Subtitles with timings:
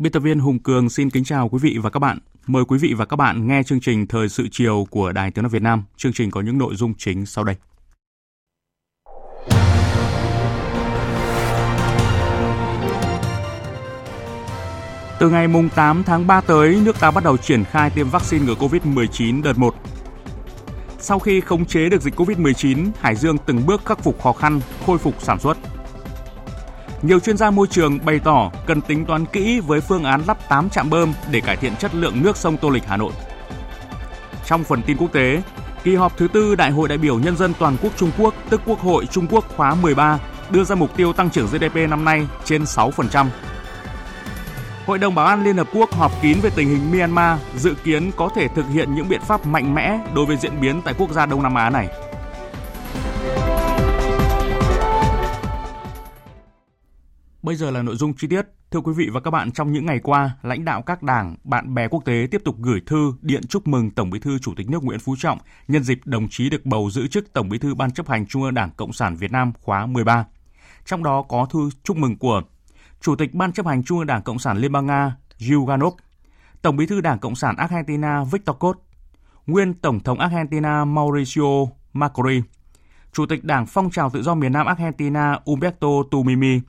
[0.00, 2.18] Biên tập viên Hùng Cường xin kính chào quý vị và các bạn.
[2.46, 5.42] Mời quý vị và các bạn nghe chương trình Thời sự chiều của Đài Tiếng
[5.42, 5.84] nói Việt Nam.
[5.96, 7.56] Chương trình có những nội dung chính sau đây.
[15.20, 18.44] Từ ngày mùng 8 tháng 3 tới, nước ta bắt đầu triển khai tiêm vaccine
[18.44, 19.74] ngừa COVID-19 đợt 1.
[20.98, 24.60] Sau khi khống chế được dịch COVID-19, Hải Dương từng bước khắc phục khó khăn,
[24.86, 25.58] khôi phục sản xuất.
[27.02, 30.48] Nhiều chuyên gia môi trường bày tỏ cần tính toán kỹ với phương án lắp
[30.48, 33.12] 8 trạm bơm để cải thiện chất lượng nước sông Tô Lịch Hà Nội.
[34.46, 35.42] Trong phần tin quốc tế,
[35.84, 38.60] kỳ họp thứ tư Đại hội đại biểu nhân dân toàn quốc Trung Quốc, tức
[38.66, 40.18] Quốc hội Trung Quốc khóa 13,
[40.50, 43.26] đưa ra mục tiêu tăng trưởng GDP năm nay trên 6%.
[44.86, 48.10] Hội đồng Bảo an Liên Hợp Quốc họp kín về tình hình Myanmar dự kiến
[48.16, 51.10] có thể thực hiện những biện pháp mạnh mẽ đối với diễn biến tại quốc
[51.10, 51.88] gia Đông Nam Á này.
[57.42, 58.46] Bây giờ là nội dung chi tiết.
[58.70, 61.74] Thưa quý vị và các bạn, trong những ngày qua, lãnh đạo các đảng, bạn
[61.74, 64.70] bè quốc tế tiếp tục gửi thư điện chúc mừng Tổng Bí thư Chủ tịch
[64.70, 67.74] nước Nguyễn Phú Trọng nhân dịp đồng chí được bầu giữ chức Tổng Bí thư
[67.74, 70.26] Ban chấp hành Trung ương Đảng Cộng sản Việt Nam khóa 13.
[70.84, 72.42] Trong đó có thư chúc mừng của
[73.00, 75.92] Chủ tịch Ban chấp hành Trung ương Đảng Cộng sản Liên bang Nga Zyuganov,
[76.62, 78.76] Tổng Bí thư Đảng Cộng sản Argentina Victor Cot,
[79.46, 82.42] nguyên Tổng thống Argentina Mauricio Macri,
[83.12, 86.60] Chủ tịch Đảng Phong trào Tự do miền Nam Argentina Umberto Tumimi,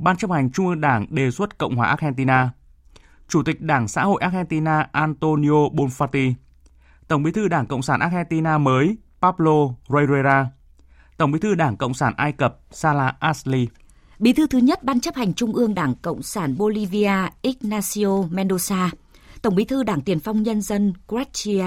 [0.00, 2.50] Ban chấp hành Trung ương Đảng đề xuất Cộng hòa Argentina,
[3.28, 6.32] Chủ tịch Đảng Xã hội Argentina Antonio Bonfatti,
[7.08, 9.52] Tổng bí thư Đảng Cộng sản Argentina mới Pablo
[9.88, 10.50] Herrera,
[11.16, 13.68] Tổng bí thư Đảng Cộng sản Ai Cập Salah Asli,
[14.18, 18.88] Bí thư thứ nhất Ban chấp hành Trung ương Đảng Cộng sản Bolivia Ignacio Mendoza,
[19.42, 21.64] Tổng bí thư Đảng Tiền phong Nhân dân Croatia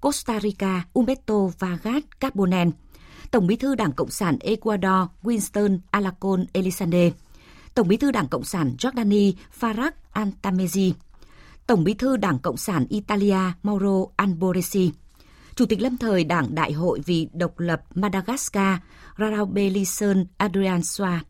[0.00, 2.70] Costa Rica Humberto Vargas Carbonell,
[3.30, 7.10] Tổng bí thư Đảng Cộng sản Ecuador Winston Alacon Elizalde,
[7.76, 10.92] Tổng bí thư Đảng Cộng sản Jordani Farag Antamezi,
[11.66, 14.90] Tổng bí thư Đảng Cộng sản Italia Mauro Alboresi,
[15.54, 18.78] Chủ tịch lâm thời Đảng Đại hội vì độc lập Madagascar
[19.18, 21.24] Raraubelison Adrian Soa,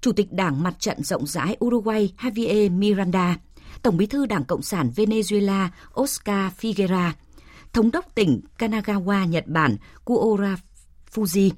[0.00, 3.36] Chủ tịch Đảng Mặt trận rộng rãi Uruguay Javier Miranda,
[3.82, 5.68] Tổng bí thư Đảng Cộng sản Venezuela
[6.00, 7.10] Oscar Figuera,
[7.72, 10.56] Thống đốc tỉnh Kanagawa, Nhật Bản Kuora
[11.14, 11.50] Fuji,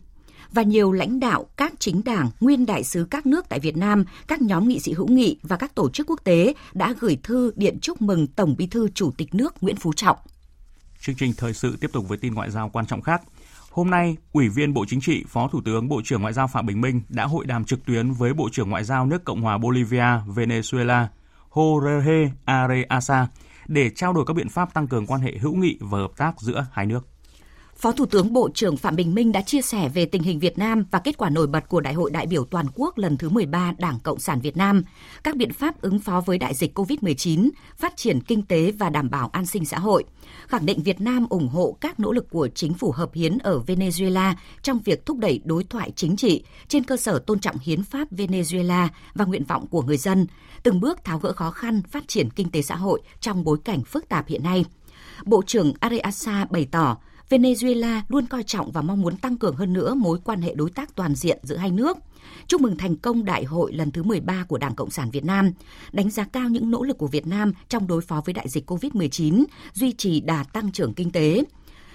[0.57, 4.05] và nhiều lãnh đạo các chính đảng, nguyên đại sứ các nước tại Việt Nam,
[4.29, 7.53] các nhóm nghị sĩ hữu nghị và các tổ chức quốc tế đã gửi thư
[7.57, 10.17] điện chúc mừng Tổng Bí thư Chủ tịch nước Nguyễn Phú Trọng.
[11.01, 13.23] Chương trình thời sự tiếp tục với tin ngoại giao quan trọng khác.
[13.71, 16.67] Hôm nay, Ủy viên Bộ Chính trị, Phó Thủ tướng Bộ trưởng Ngoại giao Phạm
[16.67, 19.59] Bình Minh đã hội đàm trực tuyến với Bộ trưởng Ngoại giao nước Cộng hòa
[19.59, 21.07] Bolivia, Venezuela,
[21.51, 23.27] Jorge Areasa
[23.67, 26.41] để trao đổi các biện pháp tăng cường quan hệ hữu nghị và hợp tác
[26.41, 27.09] giữa hai nước.
[27.79, 30.59] Phó Thủ tướng Bộ trưởng Phạm Bình Minh đã chia sẻ về tình hình Việt
[30.59, 33.29] Nam và kết quả nổi bật của Đại hội đại biểu toàn quốc lần thứ
[33.29, 34.83] 13 Đảng Cộng sản Việt Nam,
[35.25, 39.11] các biện pháp ứng phó với đại dịch COVID-19, phát triển kinh tế và đảm
[39.11, 40.05] bảo an sinh xã hội.
[40.49, 43.63] Khẳng định Việt Nam ủng hộ các nỗ lực của chính phủ hợp hiến ở
[43.67, 47.83] Venezuela trong việc thúc đẩy đối thoại chính trị trên cơ sở tôn trọng hiến
[47.83, 50.27] pháp Venezuela và nguyện vọng của người dân,
[50.63, 53.85] từng bước tháo gỡ khó khăn phát triển kinh tế xã hội trong bối cảnh
[53.85, 54.65] phức tạp hiện nay.
[55.25, 56.97] Bộ trưởng Areasa bày tỏ,
[57.31, 60.71] Venezuela luôn coi trọng và mong muốn tăng cường hơn nữa mối quan hệ đối
[60.71, 61.97] tác toàn diện giữa hai nước.
[62.47, 65.53] Chúc mừng thành công đại hội lần thứ 13 của Đảng Cộng sản Việt Nam,
[65.93, 68.71] đánh giá cao những nỗ lực của Việt Nam trong đối phó với đại dịch
[68.71, 71.45] COVID-19, duy trì đà tăng trưởng kinh tế.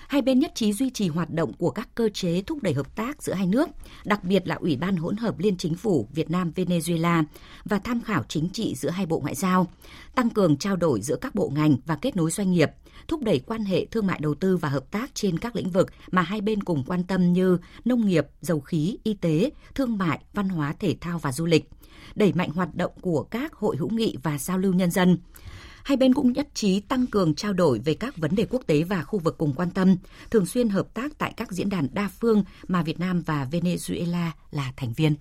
[0.07, 2.95] Hai bên nhất trí duy trì hoạt động của các cơ chế thúc đẩy hợp
[2.95, 3.69] tác giữa hai nước,
[4.05, 7.23] đặc biệt là Ủy ban hỗn hợp Liên chính phủ Việt Nam Venezuela
[7.65, 9.67] và tham khảo chính trị giữa hai bộ ngoại giao,
[10.15, 12.71] tăng cường trao đổi giữa các bộ ngành và kết nối doanh nghiệp,
[13.07, 15.91] thúc đẩy quan hệ thương mại đầu tư và hợp tác trên các lĩnh vực
[16.11, 20.19] mà hai bên cùng quan tâm như nông nghiệp, dầu khí, y tế, thương mại,
[20.33, 21.69] văn hóa, thể thao và du lịch,
[22.15, 25.17] đẩy mạnh hoạt động của các hội hữu nghị và giao lưu nhân dân.
[25.83, 28.83] Hai bên cũng nhất trí tăng cường trao đổi về các vấn đề quốc tế
[28.83, 29.95] và khu vực cùng quan tâm,
[30.31, 34.29] thường xuyên hợp tác tại các diễn đàn đa phương mà Việt Nam và Venezuela
[34.51, 35.15] là thành viên.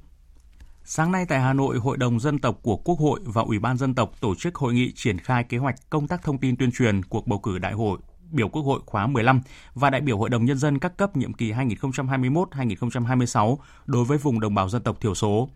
[0.85, 3.77] Sáng nay tại Hà Nội, Hội đồng Dân tộc của Quốc hội và Ủy ban
[3.77, 6.73] Dân tộc tổ chức hội nghị triển khai kế hoạch công tác thông tin tuyên
[6.73, 7.99] truyền cuộc bầu cử đại hội
[8.31, 9.41] biểu Quốc hội khóa 15
[9.75, 13.57] và đại biểu Hội đồng Nhân dân các cấp nhiệm kỳ 2021-2026
[13.87, 15.49] đối với vùng đồng bào dân tộc thiểu số.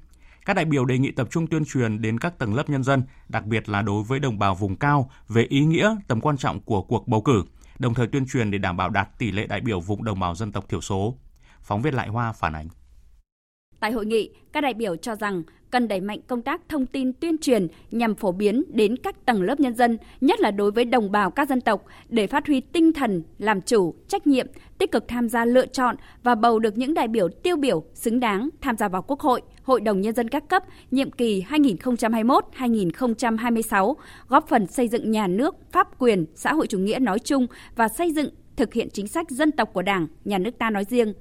[0.47, 3.03] Các đại biểu đề nghị tập trung tuyên truyền đến các tầng lớp nhân dân,
[3.29, 6.61] đặc biệt là đối với đồng bào vùng cao về ý nghĩa, tầm quan trọng
[6.61, 7.45] của cuộc bầu cử,
[7.79, 10.35] đồng thời tuyên truyền để đảm bảo đạt tỷ lệ đại biểu vùng đồng bào
[10.35, 11.15] dân tộc thiểu số.
[11.63, 12.69] Phóng viên Lại Hoa phản ánh.
[13.85, 17.13] Tại hội nghị, các đại biểu cho rằng cần đẩy mạnh công tác thông tin
[17.13, 20.85] tuyên truyền nhằm phổ biến đến các tầng lớp nhân dân, nhất là đối với
[20.85, 24.47] đồng bào các dân tộc để phát huy tinh thần làm chủ, trách nhiệm,
[24.79, 28.21] tích cực tham gia lựa chọn và bầu được những đại biểu tiêu biểu xứng
[28.21, 33.95] đáng tham gia vào Quốc hội, Hội đồng nhân dân các cấp nhiệm kỳ 2021-2026,
[34.29, 37.47] góp phần xây dựng nhà nước, pháp quyền, xã hội chủ nghĩa nói chung
[37.77, 40.85] và xây dựng thực hiện chính sách dân tộc của Đảng, nhà nước ta nói
[40.85, 41.15] riêng.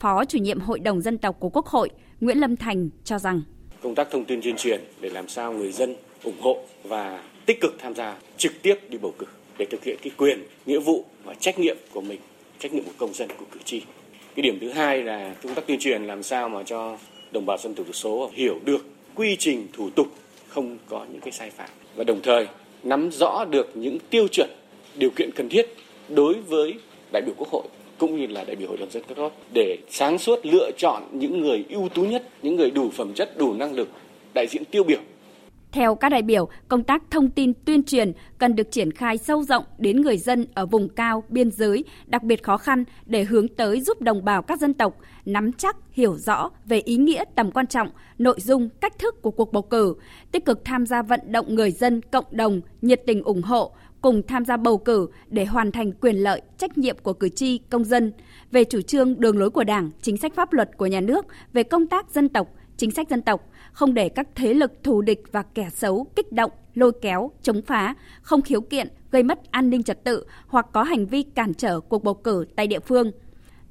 [0.00, 1.90] Phó chủ nhiệm Hội đồng dân tộc của Quốc hội
[2.24, 3.42] Nguyễn Lâm Thành cho rằng.
[3.82, 7.60] Công tác thông tin tuyên truyền để làm sao người dân ủng hộ và tích
[7.60, 9.26] cực tham gia trực tiếp đi bầu cử
[9.58, 12.20] để thực hiện cái quyền, nghĩa vụ và trách nhiệm của mình,
[12.58, 13.80] trách nhiệm của công dân của cử tri.
[14.34, 16.98] Cái điểm thứ hai là công tác tuyên truyền làm sao mà cho
[17.32, 20.06] đồng bào dân tộc thiểu số hiểu được quy trình thủ tục
[20.48, 21.70] không có những cái sai phạm.
[21.96, 22.46] Và đồng thời
[22.82, 24.50] nắm rõ được những tiêu chuẩn
[24.94, 25.66] điều kiện cần thiết
[26.08, 26.74] đối với
[27.12, 27.64] đại biểu quốc hội
[28.04, 31.02] cũng như là đại biểu hội đồng dân các cấp để sáng suốt lựa chọn
[31.12, 33.88] những người ưu tú nhất, những người đủ phẩm chất, đủ năng lực,
[34.34, 34.98] đại diện tiêu biểu.
[35.72, 39.42] Theo các đại biểu, công tác thông tin tuyên truyền cần được triển khai sâu
[39.42, 43.48] rộng đến người dân ở vùng cao, biên giới, đặc biệt khó khăn để hướng
[43.48, 47.50] tới giúp đồng bào các dân tộc nắm chắc, hiểu rõ về ý nghĩa tầm
[47.50, 49.94] quan trọng, nội dung, cách thức của cuộc bầu cử,
[50.32, 53.72] tích cực tham gia vận động người dân, cộng đồng, nhiệt tình ủng hộ,
[54.04, 57.58] cùng tham gia bầu cử để hoàn thành quyền lợi, trách nhiệm của cử tri,
[57.58, 58.12] công dân.
[58.50, 61.62] Về chủ trương đường lối của Đảng, chính sách pháp luật của nhà nước về
[61.62, 65.22] công tác dân tộc, chính sách dân tộc, không để các thế lực thù địch
[65.32, 69.70] và kẻ xấu kích động, lôi kéo, chống phá, không khiếu kiện, gây mất an
[69.70, 73.10] ninh trật tự hoặc có hành vi cản trở cuộc bầu cử tại địa phương–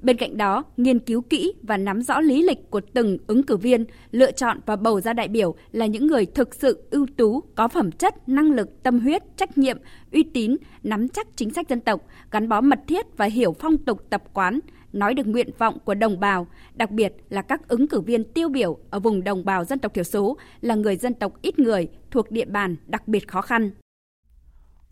[0.03, 3.57] Bên cạnh đó, nghiên cứu kỹ và nắm rõ lý lịch của từng ứng cử
[3.57, 7.43] viên, lựa chọn và bầu ra đại biểu là những người thực sự ưu tú,
[7.55, 9.77] có phẩm chất, năng lực, tâm huyết, trách nhiệm,
[10.11, 12.01] uy tín, nắm chắc chính sách dân tộc,
[12.31, 14.59] gắn bó mật thiết và hiểu phong tục tập quán,
[14.93, 18.49] nói được nguyện vọng của đồng bào, đặc biệt là các ứng cử viên tiêu
[18.49, 21.87] biểu ở vùng đồng bào dân tộc thiểu số là người dân tộc ít người
[22.11, 23.71] thuộc địa bàn đặc biệt khó khăn.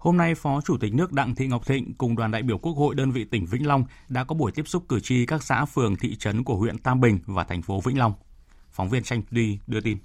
[0.02, 2.74] Hôm nay, Phó Chủ tịch nước Đặng Thị Ngọc Thịnh cùng đoàn đại biểu Quốc
[2.74, 5.66] hội đơn vị tỉnh Vĩnh Long đã có buổi tiếp xúc cử tri các xã
[5.66, 8.14] phường thị trấn của huyện Tam Bình và thành phố Vĩnh Long.
[8.72, 9.98] Phóng viên Tranh Duy đưa tin.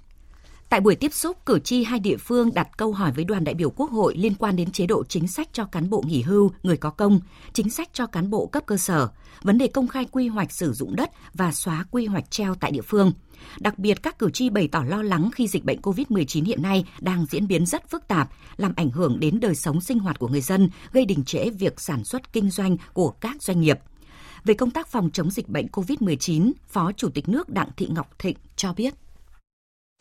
[0.69, 3.55] Tại buổi tiếp xúc, cử tri hai địa phương đặt câu hỏi với đoàn đại
[3.55, 6.51] biểu Quốc hội liên quan đến chế độ chính sách cho cán bộ nghỉ hưu,
[6.63, 7.19] người có công,
[7.53, 9.09] chính sách cho cán bộ cấp cơ sở,
[9.41, 12.71] vấn đề công khai quy hoạch sử dụng đất và xóa quy hoạch treo tại
[12.71, 13.11] địa phương.
[13.59, 16.85] Đặc biệt, các cử tri bày tỏ lo lắng khi dịch bệnh COVID-19 hiện nay
[16.99, 20.27] đang diễn biến rất phức tạp, làm ảnh hưởng đến đời sống sinh hoạt của
[20.27, 23.79] người dân, gây đình trễ việc sản xuất kinh doanh của các doanh nghiệp.
[24.43, 28.19] Về công tác phòng chống dịch bệnh COVID-19, Phó Chủ tịch nước Đặng Thị Ngọc
[28.19, 28.93] Thịnh cho biết.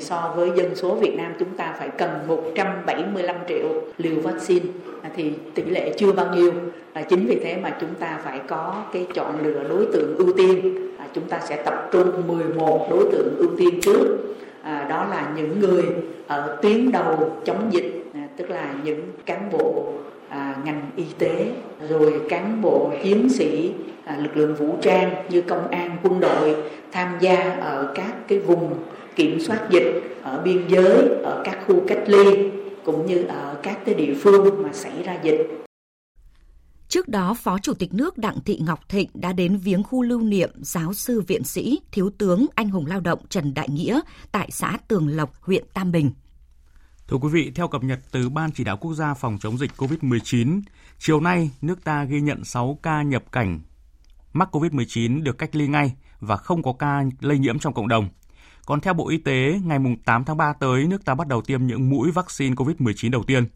[0.03, 4.67] So với dân số Việt Nam chúng ta phải cần 175 triệu liều vaccine
[5.03, 6.53] à, thì tỷ lệ chưa bao nhiêu.
[7.09, 10.77] Chính vì thế mà chúng ta phải có cái chọn lựa đối tượng ưu tiên.
[11.17, 14.19] Chúng ta sẽ tập trung 11 đối tượng ưu tiên trước.
[14.63, 15.85] À, đó là những người
[16.27, 19.85] ở tuyến đầu chống dịch, à, tức là những cán bộ
[20.29, 21.47] à, ngành y tế,
[21.89, 23.73] rồi cán bộ chiến sĩ
[24.05, 26.57] à, lực lượng vũ trang như công an, quân đội
[26.93, 28.75] tham gia ở các cái vùng
[29.17, 32.51] kiểm soát dịch ở biên giới, ở các khu cách ly
[32.85, 35.66] cũng như ở các cái địa phương mà xảy ra dịch.
[36.89, 40.21] Trước đó, Phó Chủ tịch nước Đặng Thị Ngọc Thịnh đã đến viếng khu lưu
[40.21, 44.01] niệm giáo sư viện sĩ, thiếu tướng anh hùng lao động Trần Đại Nghĩa
[44.33, 46.11] tại xã Tường Lộc, huyện Tam Bình.
[47.09, 49.71] Thưa quý vị, theo cập nhật từ Ban Chỉ đạo Quốc gia phòng chống dịch
[49.77, 50.61] COVID-19,
[50.99, 53.61] chiều nay nước ta ghi nhận 6 ca nhập cảnh
[54.33, 58.09] mắc COVID-19 được cách ly ngay và không có ca lây nhiễm trong cộng đồng.
[58.67, 61.67] Còn theo Bộ Y tế, ngày 8 tháng 3 tới, nước ta bắt đầu tiêm
[61.67, 63.47] những mũi vaccine COVID-19 đầu tiên.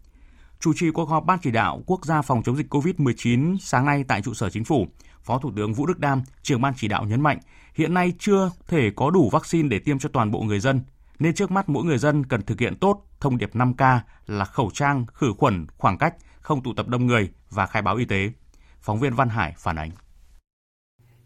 [0.61, 4.05] Chủ trì cuộc họp Ban chỉ đạo quốc gia phòng chống dịch COVID-19 sáng nay
[4.09, 4.87] tại trụ sở chính phủ,
[5.23, 7.39] Phó Thủ tướng Vũ Đức Đam, trưởng ban chỉ đạo nhấn mạnh,
[7.75, 10.81] hiện nay chưa thể có đủ vaccine để tiêm cho toàn bộ người dân,
[11.19, 14.71] nên trước mắt mỗi người dân cần thực hiện tốt thông điệp 5K là khẩu
[14.75, 18.33] trang, khử khuẩn, khoảng cách, không tụ tập đông người và khai báo y tế.
[18.81, 19.91] Phóng viên Văn Hải phản ánh.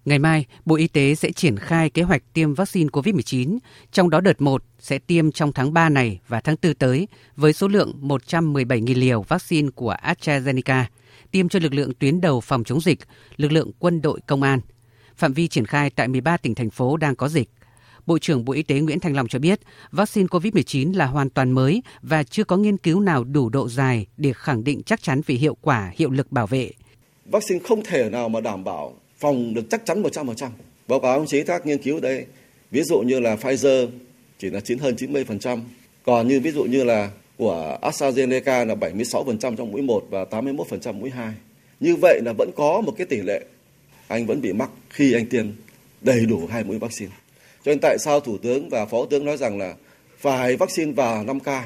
[0.04, 3.58] Ngày mai, Bộ Y tế sẽ triển khai kế hoạch tiêm vaccine COVID-19,
[3.92, 7.52] trong đó đợt 1 sẽ tiêm trong tháng 3 này và tháng 4 tới với
[7.52, 10.84] số lượng 117.000 liều vaccine của AstraZeneca,
[11.30, 12.98] tiêm cho lực lượng tuyến đầu phòng chống dịch,
[13.36, 14.60] lực lượng quân đội công an.
[15.16, 17.50] Phạm vi triển khai tại 13 tỉnh thành phố đang có dịch.
[18.06, 21.50] Bộ trưởng Bộ Y tế Nguyễn Thành Long cho biết, vaccine COVID-19 là hoàn toàn
[21.50, 25.20] mới và chưa có nghiên cứu nào đủ độ dài để khẳng định chắc chắn
[25.26, 26.70] về hiệu quả, hiệu lực bảo vệ.
[27.26, 30.48] Vaccine không thể nào mà đảm bảo phòng được chắc chắn 100%.
[30.88, 32.26] Báo cáo ông chí các nghiên cứu đây,
[32.70, 33.88] ví dụ như là Pfizer
[34.38, 35.60] chỉ là chín hơn 90%,
[36.04, 40.92] còn như ví dụ như là của AstraZeneca là 76% trong mũi 1 và 81%
[40.92, 41.34] mũi 2.
[41.80, 43.44] Như vậy là vẫn có một cái tỷ lệ
[44.08, 45.46] anh vẫn bị mắc khi anh tiêm
[46.00, 47.12] đầy đủ hai mũi vaccine.
[47.64, 49.74] Cho nên tại sao Thủ tướng và Phó tướng nói rằng là
[50.18, 51.62] phải vaccine vào 5K.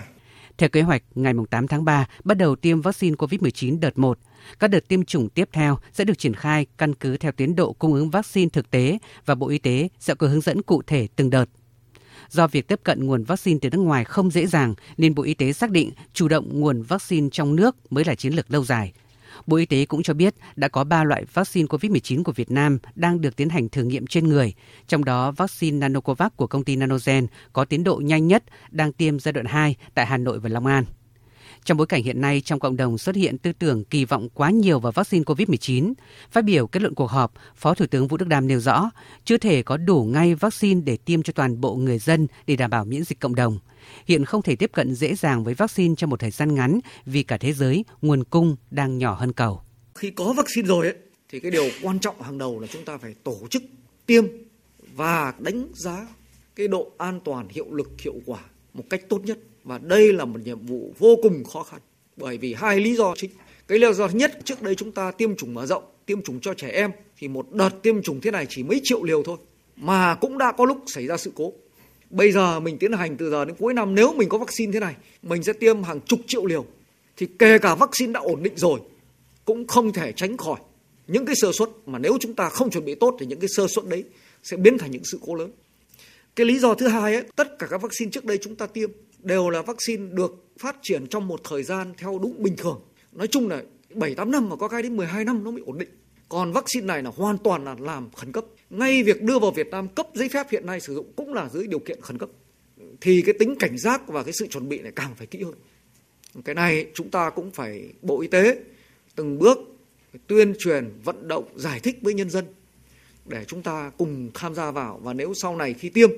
[0.59, 4.19] Theo kế hoạch, ngày 8 tháng 3 bắt đầu tiêm vaccine COVID-19 đợt 1.
[4.59, 7.73] Các đợt tiêm chủng tiếp theo sẽ được triển khai căn cứ theo tiến độ
[7.73, 11.09] cung ứng vaccine thực tế và Bộ Y tế sẽ có hướng dẫn cụ thể
[11.17, 11.45] từng đợt.
[12.31, 15.35] Do việc tiếp cận nguồn vaccine từ nước ngoài không dễ dàng nên Bộ Y
[15.35, 18.93] tế xác định chủ động nguồn vaccine trong nước mới là chiến lược lâu dài.
[19.47, 22.79] Bộ Y tế cũng cho biết đã có 3 loại vaccine COVID-19 của Việt Nam
[22.95, 24.55] đang được tiến hành thử nghiệm trên người,
[24.87, 29.19] trong đó vaccine Nanocovax của công ty Nanogen có tiến độ nhanh nhất đang tiêm
[29.19, 30.85] giai đoạn 2 tại Hà Nội và Long An.
[31.65, 34.51] Trong bối cảnh hiện nay trong cộng đồng xuất hiện tư tưởng kỳ vọng quá
[34.51, 35.93] nhiều vào vaccine COVID-19,
[36.31, 38.91] phát biểu kết luận cuộc họp, Phó Thủ tướng Vũ Đức Đam nêu rõ,
[39.25, 42.71] chưa thể có đủ ngay vaccine để tiêm cho toàn bộ người dân để đảm
[42.71, 43.59] bảo miễn dịch cộng đồng.
[44.07, 47.23] Hiện không thể tiếp cận dễ dàng với vaccine trong một thời gian ngắn vì
[47.23, 49.61] cả thế giới nguồn cung đang nhỏ hơn cầu.
[49.95, 50.97] Khi có vaccine rồi ấy,
[51.29, 53.63] thì cái điều quan trọng hàng đầu là chúng ta phải tổ chức
[54.07, 54.25] tiêm
[54.95, 56.07] và đánh giá
[56.57, 58.41] cái độ an toàn, hiệu lực, hiệu quả
[58.75, 59.39] một cách tốt nhất
[59.69, 61.81] và đây là một nhiệm vụ vô cùng khó khăn
[62.17, 63.31] bởi vì hai lý do chính.
[63.69, 66.55] Cái lý do nhất, trước đây chúng ta tiêm chủng mở rộng, tiêm chủng cho
[66.55, 69.37] trẻ em thì một đợt tiêm chủng thế này chỉ mấy triệu liều thôi
[69.77, 71.53] mà cũng đã có lúc xảy ra sự cố.
[72.11, 74.81] Bây giờ mình tiến hành từ giờ đến cuối năm nếu mình có vaccine thế
[74.81, 76.65] này, mình sẽ tiêm hàng chục triệu liều
[77.17, 78.81] thì kể cả vaccine đã ổn định rồi
[79.45, 80.61] cũng không thể tránh khỏi
[81.07, 83.49] những cái sơ suất mà nếu chúng ta không chuẩn bị tốt thì những cái
[83.57, 84.05] sơ suất đấy
[84.43, 85.51] sẽ biến thành những sự cố lớn.
[86.37, 88.91] Cái lý do thứ hai ấy, tất cả các vaccine trước đây chúng ta tiêm
[89.23, 92.81] đều là vaccine được phát triển trong một thời gian theo đúng bình thường.
[93.13, 93.63] Nói chung là
[93.95, 95.89] 7 8 năm mà có cái đến 12 năm nó mới ổn định.
[96.29, 98.45] Còn vaccine này là hoàn toàn là làm khẩn cấp.
[98.71, 101.49] Ngay việc đưa vào Việt Nam cấp giấy phép hiện nay sử dụng cũng là
[101.49, 102.29] dưới điều kiện khẩn cấp.
[103.01, 105.55] Thì cái tính cảnh giác và cái sự chuẩn bị này càng phải kỹ hơn.
[106.45, 108.59] Cái này chúng ta cũng phải Bộ Y tế
[109.15, 109.59] từng bước
[110.27, 112.45] tuyên truyền, vận động, giải thích với nhân dân
[113.27, 116.11] để chúng ta cùng tham gia vào và nếu sau này khi tiêm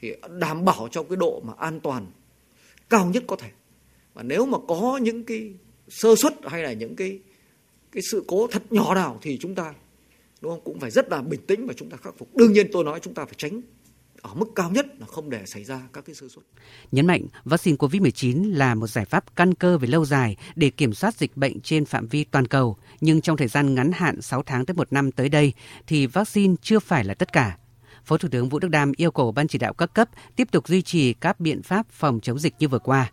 [0.00, 2.06] thì đảm bảo cho cái độ mà an toàn
[2.92, 3.50] cao nhất có thể
[4.14, 5.54] và nếu mà có những cái
[5.88, 7.20] sơ suất hay là những cái
[7.92, 9.74] cái sự cố thật nhỏ nào thì chúng ta
[10.40, 12.66] đúng không cũng phải rất là bình tĩnh và chúng ta khắc phục đương nhiên
[12.72, 13.62] tôi nói chúng ta phải tránh
[14.22, 16.44] ở mức cao nhất là không để xảy ra các cái sơ suất.
[16.92, 20.94] Nhấn mạnh vaccine COVID-19 là một giải pháp căn cơ về lâu dài để kiểm
[20.94, 24.42] soát dịch bệnh trên phạm vi toàn cầu, nhưng trong thời gian ngắn hạn 6
[24.42, 25.52] tháng tới 1 năm tới đây
[25.86, 27.56] thì vaccine chưa phải là tất cả.
[28.04, 30.68] Phó Thủ tướng Vũ Đức Đam yêu cầu Ban chỉ đạo các cấp tiếp tục
[30.68, 33.10] duy trì các biện pháp phòng chống dịch như vừa qua.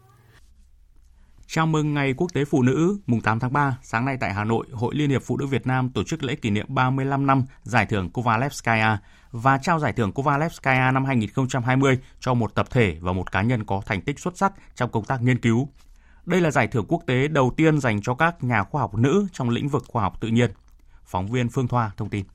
[1.47, 4.43] Chào mừng Ngày Quốc tế Phụ nữ mùng 8 tháng 3, sáng nay tại Hà
[4.43, 7.43] Nội, Hội Liên hiệp Phụ nữ Việt Nam tổ chức lễ kỷ niệm 35 năm
[7.63, 8.97] giải thưởng Kovalevskaya
[9.31, 13.65] và trao giải thưởng Kovalevskaya năm 2020 cho một tập thể và một cá nhân
[13.65, 15.69] có thành tích xuất sắc trong công tác nghiên cứu.
[16.25, 19.27] Đây là giải thưởng quốc tế đầu tiên dành cho các nhà khoa học nữ
[19.33, 20.51] trong lĩnh vực khoa học tự nhiên.
[21.05, 22.25] Phóng viên Phương Thoa thông tin.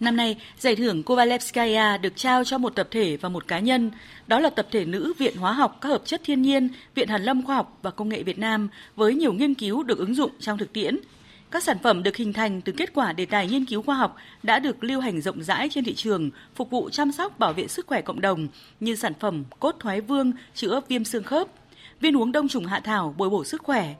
[0.00, 3.90] Năm nay, giải thưởng Kovalevskaya được trao cho một tập thể và một cá nhân.
[4.26, 7.22] Đó là tập thể nữ Viện Hóa học các hợp chất thiên nhiên, Viện Hàn
[7.22, 10.30] lâm Khoa học và Công nghệ Việt Nam với nhiều nghiên cứu được ứng dụng
[10.40, 10.98] trong thực tiễn.
[11.50, 14.16] Các sản phẩm được hình thành từ kết quả đề tài nghiên cứu khoa học
[14.42, 17.68] đã được lưu hành rộng rãi trên thị trường, phục vụ chăm sóc bảo vệ
[17.68, 18.48] sức khỏe cộng đồng
[18.80, 21.48] như sản phẩm cốt thoái vương chữa viêm xương khớp,
[22.00, 23.94] viên uống đông trùng hạ thảo bồi bổ sức khỏe,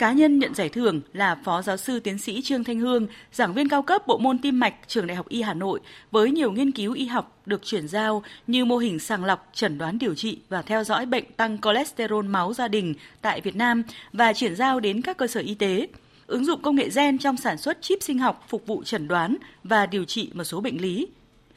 [0.00, 3.54] Cá nhân nhận giải thưởng là Phó Giáo sư Tiến sĩ Trương Thanh Hương, giảng
[3.54, 5.80] viên cao cấp bộ môn tim mạch Trường Đại học Y Hà Nội
[6.10, 9.78] với nhiều nghiên cứu y học được chuyển giao như mô hình sàng lọc, chẩn
[9.78, 13.82] đoán điều trị và theo dõi bệnh tăng cholesterol máu gia đình tại Việt Nam
[14.12, 15.86] và chuyển giao đến các cơ sở y tế
[16.26, 19.36] ứng dụng công nghệ gen trong sản xuất chip sinh học phục vụ chẩn đoán
[19.64, 21.06] và điều trị một số bệnh lý.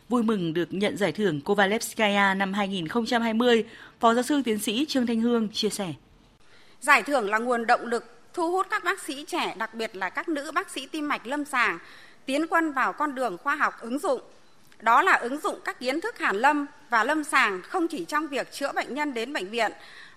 [0.10, 3.64] Vui mừng được nhận giải thưởng Kovalevskaya năm 2020,
[4.00, 5.94] Phó giáo sư tiến sĩ Trương Thanh Hương chia sẻ.
[6.82, 10.10] Giải thưởng là nguồn động lực thu hút các bác sĩ trẻ, đặc biệt là
[10.10, 11.80] các nữ bác sĩ tim mạch lâm sàng,
[12.26, 14.22] tiến quân vào con đường khoa học ứng dụng.
[14.80, 18.28] Đó là ứng dụng các kiến thức hàn lâm và lâm sàng không chỉ trong
[18.28, 19.72] việc chữa bệnh nhân đến bệnh viện,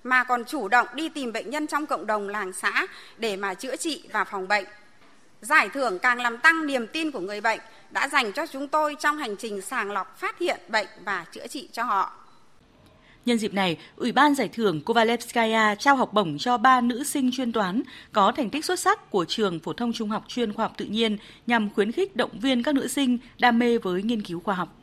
[0.04, 3.54] mà còn chủ động đi tìm bệnh nhân trong cộng đồng làng xã để mà
[3.54, 4.64] chữa trị và phòng bệnh.
[5.40, 8.96] Giải thưởng càng làm tăng niềm tin của người bệnh đã dành cho chúng tôi
[9.00, 12.25] trong hành trình sàng lọc phát hiện bệnh và chữa trị cho họ.
[13.26, 17.30] Nhân dịp này, Ủy ban giải thưởng Kovalevskaya trao học bổng cho ba nữ sinh
[17.32, 20.64] chuyên toán có thành tích xuất sắc của trường phổ thông trung học chuyên khoa
[20.64, 21.16] học tự nhiên
[21.46, 24.76] nhằm khuyến khích động viên các nữ sinh đam mê với nghiên cứu khoa học.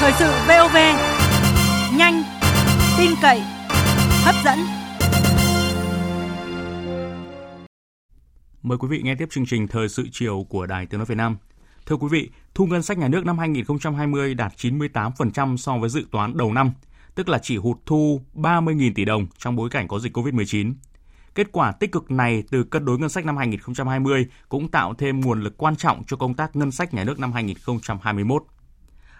[0.00, 0.76] Thời sự VOV,
[1.96, 2.22] nhanh,
[2.98, 3.40] tin cậy,
[4.24, 4.58] hấp dẫn.
[8.62, 11.18] Mời quý vị nghe tiếp chương trình Thời sự chiều của Đài Tiếng Nói Việt
[11.18, 11.36] Nam.
[11.90, 16.06] Thưa quý vị, thu ngân sách nhà nước năm 2020 đạt 98% so với dự
[16.10, 16.72] toán đầu năm,
[17.14, 20.74] tức là chỉ hụt thu 30.000 tỷ đồng trong bối cảnh có dịch COVID-19.
[21.34, 25.20] Kết quả tích cực này từ cân đối ngân sách năm 2020 cũng tạo thêm
[25.20, 28.44] nguồn lực quan trọng cho công tác ngân sách nhà nước năm 2021.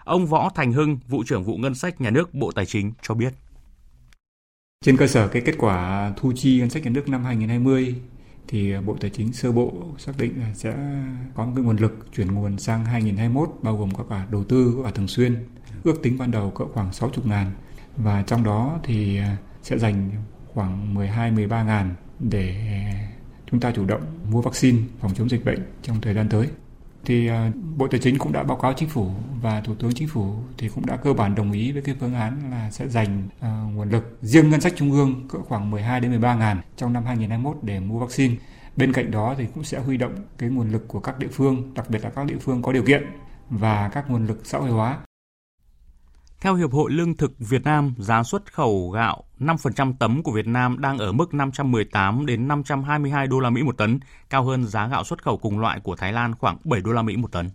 [0.03, 3.13] Ông Võ Thành Hưng, vụ trưởng vụ ngân sách nhà nước Bộ Tài chính cho
[3.13, 3.33] biết.
[4.85, 7.95] Trên cơ sở cái kết quả thu chi ngân sách nhà nước năm 2020
[8.47, 10.73] thì à, Bộ Tài chính sơ bộ xác định là sẽ
[11.35, 14.73] có một cái nguồn lực chuyển nguồn sang 2021 bao gồm có cả đầu tư,
[14.77, 15.45] có cả thường xuyên
[15.83, 17.51] ước tính ban đầu cỡ khoảng 60 ngàn
[17.97, 20.11] và trong đó thì à, sẽ dành
[20.53, 23.09] khoảng 12-13 ngàn để à,
[23.51, 26.47] chúng ta chủ động mua vaccine phòng chống dịch bệnh trong thời gian tới.
[27.05, 29.09] Thì à, Bộ Tài chính cũng đã báo cáo chính phủ
[29.41, 32.13] và Thủ tướng Chính phủ thì cũng đã cơ bản đồng ý với cái phương
[32.15, 35.99] án là sẽ dành uh, nguồn lực riêng ngân sách trung ương cỡ khoảng 12
[35.99, 38.35] đến 13 ngàn trong năm 2021 để mua vaccine.
[38.75, 41.73] Bên cạnh đó thì cũng sẽ huy động cái nguồn lực của các địa phương,
[41.73, 43.03] đặc biệt là các địa phương có điều kiện
[43.49, 44.97] và các nguồn lực xã hội hóa
[46.41, 50.47] theo Hiệp hội Lương thực Việt Nam, giá xuất khẩu gạo 5% tấm của Việt
[50.47, 54.87] Nam đang ở mức 518 đến 522 đô la Mỹ một tấn, cao hơn giá
[54.87, 57.49] gạo xuất khẩu cùng loại của Thái Lan khoảng 7 đô la Mỹ một tấn.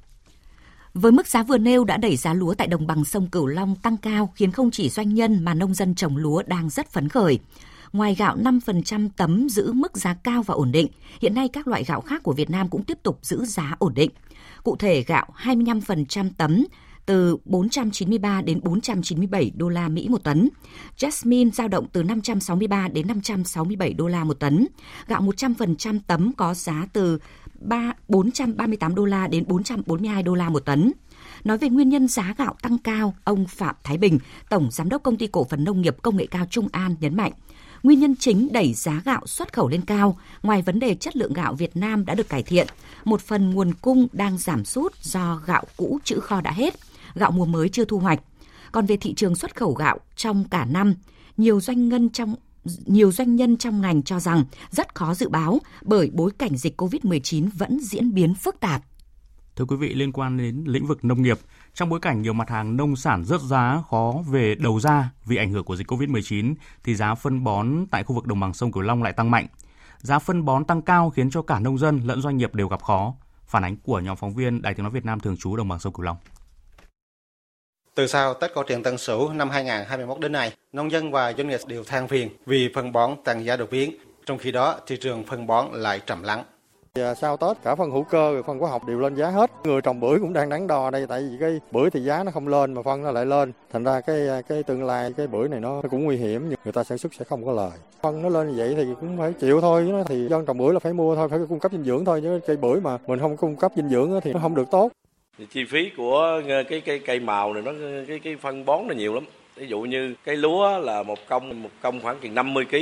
[0.95, 3.77] Với mức giá vừa nêu đã đẩy giá lúa tại đồng bằng sông Cửu Long
[3.77, 7.09] tăng cao khiến không chỉ doanh nhân mà nông dân trồng lúa đang rất phấn
[7.09, 7.39] khởi.
[7.93, 10.89] Ngoài gạo 5% tấm giữ mức giá cao và ổn định,
[11.21, 13.95] hiện nay các loại gạo khác của Việt Nam cũng tiếp tục giữ giá ổn
[13.95, 14.11] định.
[14.63, 16.65] Cụ thể, gạo 25% tấm
[17.07, 20.49] từ 493 đến 497 đô la Mỹ một tấn.
[20.99, 24.67] Jasmine giao động từ 563 đến 567 đô la một tấn.
[25.07, 27.19] Gạo 100% tấm có giá từ
[27.61, 30.93] 3, 438 đô la đến 442 đô la một tấn.
[31.45, 35.03] Nói về nguyên nhân giá gạo tăng cao, ông Phạm Thái Bình, Tổng Giám đốc
[35.03, 37.33] Công ty Cổ phần Nông nghiệp Công nghệ cao Trung An nhấn mạnh,
[37.83, 41.33] nguyên nhân chính đẩy giá gạo xuất khẩu lên cao, ngoài vấn đề chất lượng
[41.33, 42.67] gạo Việt Nam đã được cải thiện,
[43.05, 46.75] một phần nguồn cung đang giảm sút do gạo cũ trữ kho đã hết
[47.17, 48.21] gạo mùa mới chưa thu hoạch.
[48.73, 50.95] Còn về thị trường xuất khẩu gạo trong cả năm,
[51.37, 52.35] nhiều doanh ngân trong
[52.87, 56.81] nhiều doanh nhân trong ngành cho rằng rất khó dự báo bởi bối cảnh dịch
[56.81, 58.83] COVID-19 vẫn diễn biến phức tạp.
[59.57, 61.39] Thưa quý vị, liên quan đến lĩnh vực nông nghiệp,
[61.75, 65.37] trong bối cảnh nhiều mặt hàng nông sản rớt giá khó về đầu ra vì
[65.37, 68.73] ảnh hưởng của dịch COVID-19 thì giá phân bón tại khu vực đồng bằng sông
[68.73, 69.47] Cửu Long lại tăng mạnh.
[69.99, 72.83] Giá phân bón tăng cao khiến cho cả nông dân lẫn doanh nghiệp đều gặp
[72.83, 73.15] khó.
[73.47, 75.79] Phản ánh của nhóm phóng viên Đài Tiếng nói Việt Nam thường trú đồng bằng
[75.79, 76.17] sông Cửu Long.
[77.97, 81.49] Từ sau Tết Cổ truyền Tân Sửu năm 2021 đến nay, nông dân và doanh
[81.49, 83.93] nghiệp đều than phiền vì phân bón tăng giá đột biến,
[84.27, 86.45] trong khi đó thị trường phân bón lại trầm lắng.
[86.95, 89.51] Và sau Tết cả phân hữu cơ và phân hóa học đều lên giá hết.
[89.65, 92.31] Người trồng bưởi cũng đang đắn đo đây tại vì cái bưởi thì giá nó
[92.31, 93.53] không lên mà phân nó lại lên.
[93.73, 96.59] Thành ra cái cái tương lai cái bưởi này nó, nó cũng nguy hiểm nhưng
[96.65, 97.71] người ta sản xuất sẽ không có lời.
[98.03, 100.79] Phân nó lên như vậy thì cũng phải chịu thôi thì dân trồng bưởi là
[100.79, 103.37] phải mua thôi, phải cung cấp dinh dưỡng thôi chứ cây bưởi mà mình không
[103.37, 104.89] cung cấp dinh dưỡng thì nó không được tốt
[105.45, 107.73] chi phí của ờ, cái cây cây màu này nó,
[108.09, 109.25] cái cái phân bón nó nhiều lắm.
[109.57, 112.77] Ví dụ như cái lúa là một công một công khoảng chừng 50 kg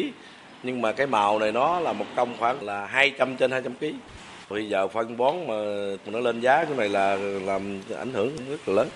[0.62, 3.86] nhưng mà cái màu này nó là một công khoảng là 200 trên 200 kg
[4.50, 5.54] bây giờ phân bón mà
[6.06, 8.88] nó lên giá cái này là làm ảnh hưởng rất là lớn.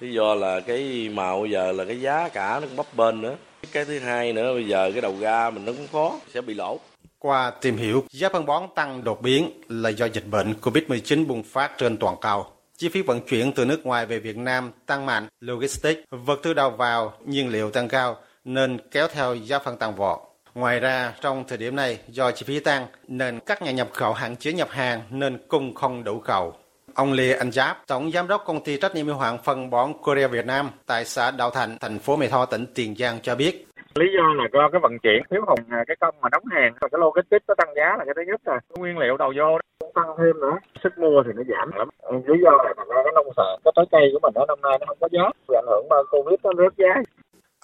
[0.00, 3.20] Lý do là cái màu bây giờ là cái giá cả nó cũng bấp bênh
[3.20, 3.36] nữa.
[3.72, 6.54] Cái thứ hai nữa, bây giờ cái đầu ra mình nó cũng khó, sẽ bị
[6.54, 6.80] lỗ.
[7.18, 11.42] Qua tìm hiểu, giá phân bón tăng đột biến là do dịch bệnh Covid-19 bùng
[11.42, 12.46] phát trên toàn cầu
[12.82, 16.54] chi phí vận chuyển từ nước ngoài về Việt Nam tăng mạnh, logistics, vật tư
[16.54, 20.18] đầu vào, nhiên liệu tăng cao nên kéo theo giá phân tăng vọt.
[20.54, 24.12] Ngoài ra, trong thời điểm này, do chi phí tăng nên các nhà nhập khẩu
[24.12, 26.54] hạn chế nhập hàng nên cung không đủ cầu.
[26.94, 29.92] Ông Lê Anh Giáp, Tổng Giám đốc Công ty trách nhiệm hữu hạn phân bón
[30.02, 33.34] Korea Việt Nam tại xã Đạo Thành, thành phố Mỹ Tho, tỉnh Tiền Giang cho
[33.34, 36.44] biết, lý do là do cái vận chuyển thiếu hụt à, cái công mà đóng
[36.50, 36.72] hàng.
[36.80, 38.58] Và cái logistics nó tăng giá là cái thứ nhất rồi.
[38.78, 40.56] Nguyên liệu đầu vô cũng tăng thêm nữa.
[40.84, 41.88] Sức mua thì nó giảm lắm.
[42.26, 44.78] Lý do là ra cái nông sản cái trái cây của mình ở năm nay
[44.80, 45.24] nó không có giá.
[45.48, 47.02] Bị ảnh hưởng bởi covid nó rớt giá.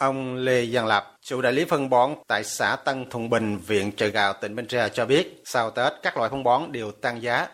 [0.01, 3.93] Ông Lê Giang Lập, chủ đại lý phân bón tại xã Tân Thuận Bình, huyện
[3.97, 7.23] Chợ Gạo, tỉnh Bến Tre cho biết, sau Tết các loại phân bón đều tăng
[7.23, 7.47] giá.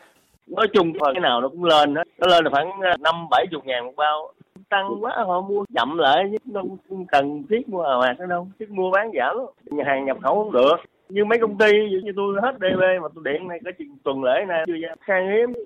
[0.47, 3.47] Nói chung phần cái nào nó cũng lên hết, nó lên là khoảng năm bảy
[3.51, 4.33] chục ngàn một bao
[4.69, 8.49] tăng quá à, họ mua chậm lại, chứ đâu cần thiết mua hàng ạt đâu,
[8.59, 9.37] chứ mua bán giảm
[9.71, 10.77] nhà hàng nhập khẩu không được.
[11.09, 13.99] Như mấy công ty, ví như tôi hết DB mà tôi điện này có chừng
[14.05, 15.65] tuần lễ nay chưa ra khan hiếm.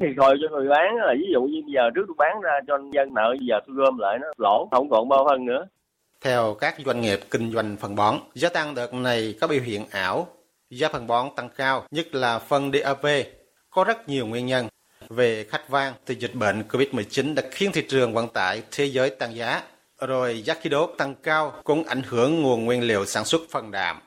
[0.00, 2.78] Thì rồi cho người bán là ví dụ như giờ trước tôi bán ra cho
[2.92, 5.66] dân nợ giờ tôi gom lại nó lỗ, không còn bao phân nữa.
[6.24, 9.82] Theo các doanh nghiệp kinh doanh phân bón, giá tăng đợt này có biểu hiện
[9.90, 10.26] ảo.
[10.70, 13.02] Giá phân bón tăng cao, nhất là phân DAP
[13.70, 14.66] có rất nhiều nguyên nhân
[15.08, 19.10] về khách vang từ dịch bệnh COVID-19 đã khiến thị trường vận tải thế giới
[19.10, 19.62] tăng giá.
[20.00, 23.70] Rồi giá khí đốt tăng cao cũng ảnh hưởng nguồn nguyên liệu sản xuất phần
[23.70, 24.00] đạm.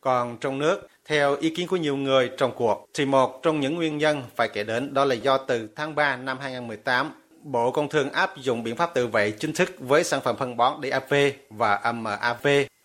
[0.00, 3.74] Còn trong nước, theo ý kiến của nhiều người trong cuộc, thì một trong những
[3.74, 7.88] nguyên nhân phải kể đến đó là do từ tháng 3 năm 2018, Bộ Công
[7.88, 11.08] Thương áp dụng biện pháp tự vệ chính thức với sản phẩm phân bón DAP
[11.50, 12.42] và MAP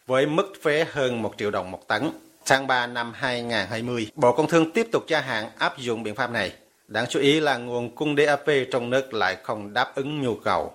[0.08, 2.10] với mức phế hơn 1 triệu đồng một tấn.
[2.46, 6.32] Tháng 3 năm 2020, Bộ Công Thương tiếp tục gia hạn áp dụng biện pháp
[6.32, 6.52] này.
[6.88, 10.74] Đáng chú ý là nguồn cung DAP trong nước lại không đáp ứng nhu cầu.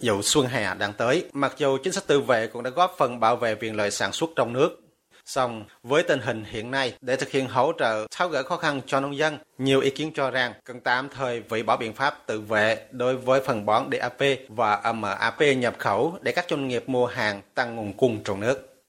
[0.00, 3.20] Dẫu xuân hè đang tới, mặc dù chính sách tự vệ cũng đã góp phần
[3.20, 4.90] bảo vệ quyền lợi sản xuất trong nước,
[5.30, 8.80] Song, với tình hình hiện nay, để thực hiện hỗ trợ tháo gỡ khó khăn
[8.86, 12.26] cho nông dân, nhiều ý kiến cho rằng cần tạm thời hủy bỏ biện pháp
[12.26, 14.18] tự vệ đối với phần bón DAP
[14.48, 18.82] và MAP nhập khẩu để các doanh nghiệp mua hàng tăng nguồn cung trong nước.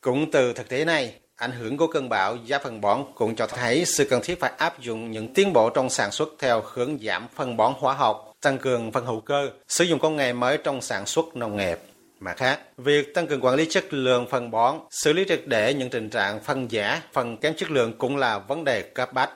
[0.00, 3.46] Cũng từ thực tế này, ảnh hưởng của cơn bão giá phân bón cũng cho
[3.46, 6.98] thấy sự cần thiết phải áp dụng những tiến bộ trong sản xuất theo hướng
[7.02, 10.58] giảm phân bón hóa học, tăng cường phân hữu cơ, sử dụng công nghệ mới
[10.58, 11.78] trong sản xuất nông nghiệp.
[12.20, 15.74] Mặt khác, việc tăng cường quản lý chất lượng phân bón, xử lý triệt để
[15.74, 19.30] những tình trạng phân giả, phân kém chất lượng cũng là vấn đề cấp bách.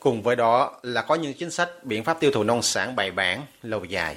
[0.00, 3.10] Cùng với đó là có những chính sách, biện pháp tiêu thụ nông sản bài
[3.10, 4.16] bản, lâu dài.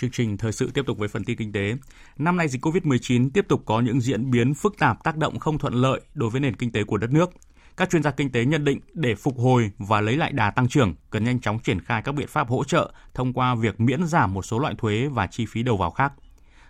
[0.00, 1.74] Chương trình thời sự tiếp tục với phần tin kinh tế.
[2.18, 5.58] Năm nay dịch COVID-19 tiếp tục có những diễn biến phức tạp tác động không
[5.58, 7.30] thuận lợi đối với nền kinh tế của đất nước.
[7.76, 10.68] Các chuyên gia kinh tế nhận định để phục hồi và lấy lại đà tăng
[10.68, 14.06] trưởng, cần nhanh chóng triển khai các biện pháp hỗ trợ thông qua việc miễn
[14.06, 16.12] giảm một số loại thuế và chi phí đầu vào khác–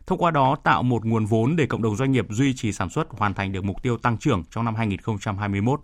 [0.06, 2.90] thông qua đó tạo một nguồn vốn để cộng đồng doanh nghiệp duy trì sản
[2.90, 5.80] xuất hoàn thành được mục tiêu tăng trưởng trong năm 2021.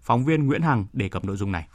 [0.00, 1.68] Phóng viên Nguyễn Hằng đề cập nội dung này.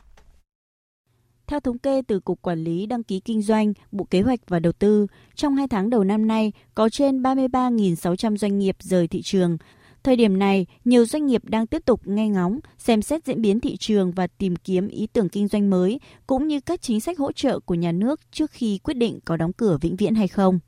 [1.52, 4.60] Theo thống kê từ Cục Quản lý Đăng ký Kinh doanh, Bộ Kế hoạch và
[4.60, 9.22] Đầu tư, trong 2 tháng đầu năm nay có trên 33.600 doanh nghiệp rời thị
[9.22, 9.58] trường.
[10.04, 13.60] Thời điểm này, nhiều doanh nghiệp đang tiếp tục nghe ngóng, xem xét diễn biến
[13.60, 17.18] thị trường và tìm kiếm ý tưởng kinh doanh mới, cũng như các chính sách
[17.18, 20.28] hỗ trợ của nhà nước trước khi quyết định có đóng cửa vĩnh viễn hay
[20.28, 20.60] không.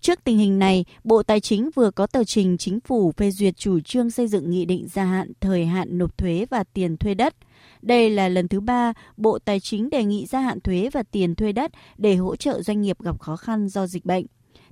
[0.00, 3.56] Trước tình hình này, Bộ Tài chính vừa có tờ trình chính phủ phê duyệt
[3.56, 7.14] chủ trương xây dựng nghị định gia hạn thời hạn nộp thuế và tiền thuê
[7.14, 7.34] đất.
[7.82, 11.34] Đây là lần thứ ba Bộ Tài chính đề nghị gia hạn thuế và tiền
[11.34, 14.26] thuê đất để hỗ trợ doanh nghiệp gặp khó khăn do dịch bệnh.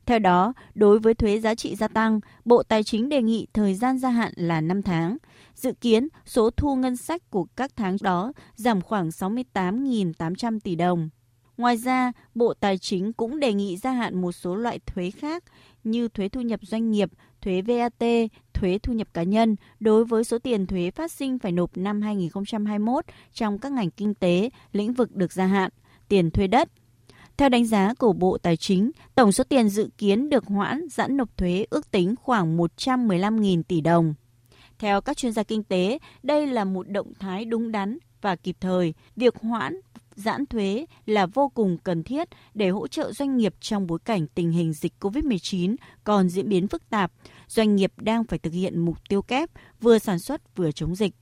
[0.06, 3.74] Theo đó, đối với thuế giá trị gia tăng, Bộ Tài chính đề nghị thời
[3.74, 5.16] gian gia hạn là 5 tháng.
[5.54, 11.08] Dự kiến, số thu ngân sách của các tháng đó giảm khoảng 68.800 tỷ đồng.
[11.56, 15.44] Ngoài ra, Bộ Tài chính cũng đề nghị gia hạn một số loại thuế khác
[15.84, 20.24] như thuế thu nhập doanh nghiệp, thuế VAT, thuế thu nhập cá nhân đối với
[20.24, 24.92] số tiền thuế phát sinh phải nộp năm 2021 trong các ngành kinh tế, lĩnh
[24.92, 25.70] vực được gia hạn,
[26.08, 26.68] tiền thuê đất.
[27.36, 31.16] Theo đánh giá của Bộ Tài chính, tổng số tiền dự kiến được hoãn giãn
[31.16, 34.14] nộp thuế ước tính khoảng 115.000 tỷ đồng.
[34.78, 38.56] Theo các chuyên gia kinh tế, đây là một động thái đúng đắn và kịp
[38.60, 38.94] thời.
[39.16, 39.80] Việc hoãn
[40.18, 44.26] giãn thuế là vô cùng cần thiết để hỗ trợ doanh nghiệp trong bối cảnh
[44.34, 47.12] tình hình dịch COVID-19 còn diễn biến phức tạp.
[47.48, 51.14] Doanh nghiệp đang phải thực hiện mục tiêu kép vừa sản xuất vừa chống dịch.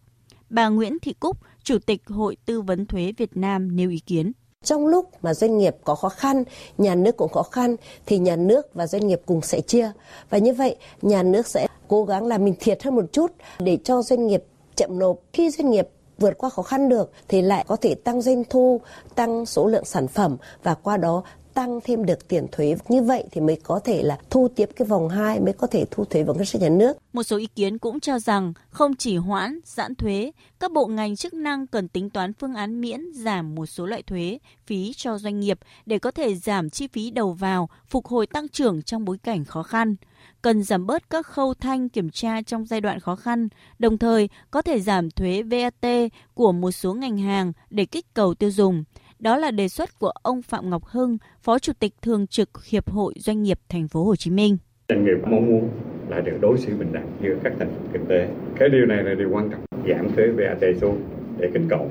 [0.51, 4.33] Bà Nguyễn Thị Cúc, Chủ tịch Hội Tư vấn Thuế Việt Nam nêu ý kiến.
[4.65, 6.45] Trong lúc mà doanh nghiệp có khó khăn,
[6.79, 9.93] nhà nước cũng khó khăn thì nhà nước và doanh nghiệp cùng sẽ chia.
[10.31, 13.79] Và như vậy, nhà nước sẽ cố gắng làm mình thiệt hơn một chút để
[13.85, 14.45] cho doanh nghiệp
[14.77, 15.17] chậm nộp.
[15.33, 18.81] Khi doanh nghiệp vượt qua khó khăn được thì lại có thể tăng doanh thu,
[19.15, 21.23] tăng số lượng sản phẩm và qua đó
[21.57, 22.77] tăng thêm được tiền thuế.
[22.89, 25.85] Như vậy thì mới có thể là thu tiếp cái vòng 2 mới có thể
[25.91, 26.97] thu thuế vào ngân sách nhà nước.
[27.13, 31.17] Một số ý kiến cũng cho rằng không chỉ hoãn, giãn thuế, các bộ ngành
[31.17, 35.19] chức năng cần tính toán phương án miễn giảm một số loại thuế, phí cho
[35.19, 39.05] doanh nghiệp để có thể giảm chi phí đầu vào, phục hồi tăng trưởng trong
[39.05, 39.97] bối cảnh khó khăn
[40.43, 44.29] cần giảm bớt các khâu thanh kiểm tra trong giai đoạn khó khăn, đồng thời
[44.51, 48.85] có thể giảm thuế VAT của một số ngành hàng để kích cầu tiêu dùng.
[49.19, 52.91] Đó là đề xuất của ông Phạm Ngọc Hưng, Phó Chủ tịch Thường trực Hiệp
[52.91, 54.57] hội Doanh nghiệp Thành phố Hồ Chí Minh.
[54.89, 55.71] Doanh nghiệp mong muốn
[56.09, 58.29] là được đối xử bình đẳng giữa các thành phần kinh tế.
[58.59, 61.03] Cái điều này là điều quan trọng, giảm thuế VAT xuống
[61.39, 61.91] để kích cầu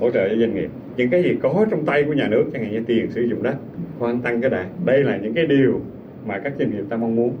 [0.00, 0.70] hỗ trợ cho doanh nghiệp.
[0.96, 3.42] Những cái gì có trong tay của nhà nước chẳng hạn như tiền sử dụng
[3.42, 3.54] đất,
[3.98, 4.66] khoan tăng cái đà.
[4.84, 5.80] Đây là những cái điều
[6.26, 7.36] mà các doanh nghiệp ta mong muốn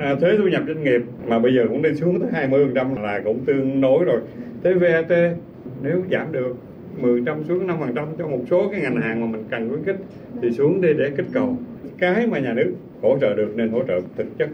[0.00, 3.20] à, thuế thu nhập doanh nghiệp mà bây giờ cũng đi xuống tới 20% là
[3.24, 4.20] cũng tương đối rồi
[4.62, 5.36] thuế VAT
[5.82, 6.56] nếu giảm được
[6.96, 9.68] 10 trăm xuống 5 phần trăm cho một số cái ngành hàng mà mình cần
[9.68, 10.06] khuyến khích
[10.42, 11.56] thì xuống đi để kích cầu.
[11.98, 14.48] Cái mà nhà nước hỗ trợ được nên hỗ trợ thực chất.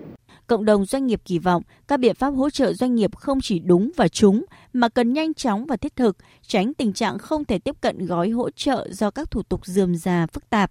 [0.46, 3.58] Cộng đồng doanh nghiệp kỳ vọng các biện pháp hỗ trợ doanh nghiệp không chỉ
[3.58, 7.58] đúng và trúng mà cần nhanh chóng và thiết thực, tránh tình trạng không thể
[7.58, 10.70] tiếp cận gói hỗ trợ do các thủ tục dườm già phức tạp,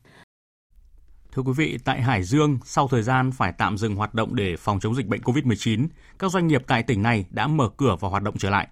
[1.36, 4.56] Thưa quý vị, tại Hải Dương, sau thời gian phải tạm dừng hoạt động để
[4.58, 5.88] phòng chống dịch bệnh COVID-19,
[6.19, 8.67] các doanh nghiệp tại tỉnh này đã mở cửa và hoạt động trở lại.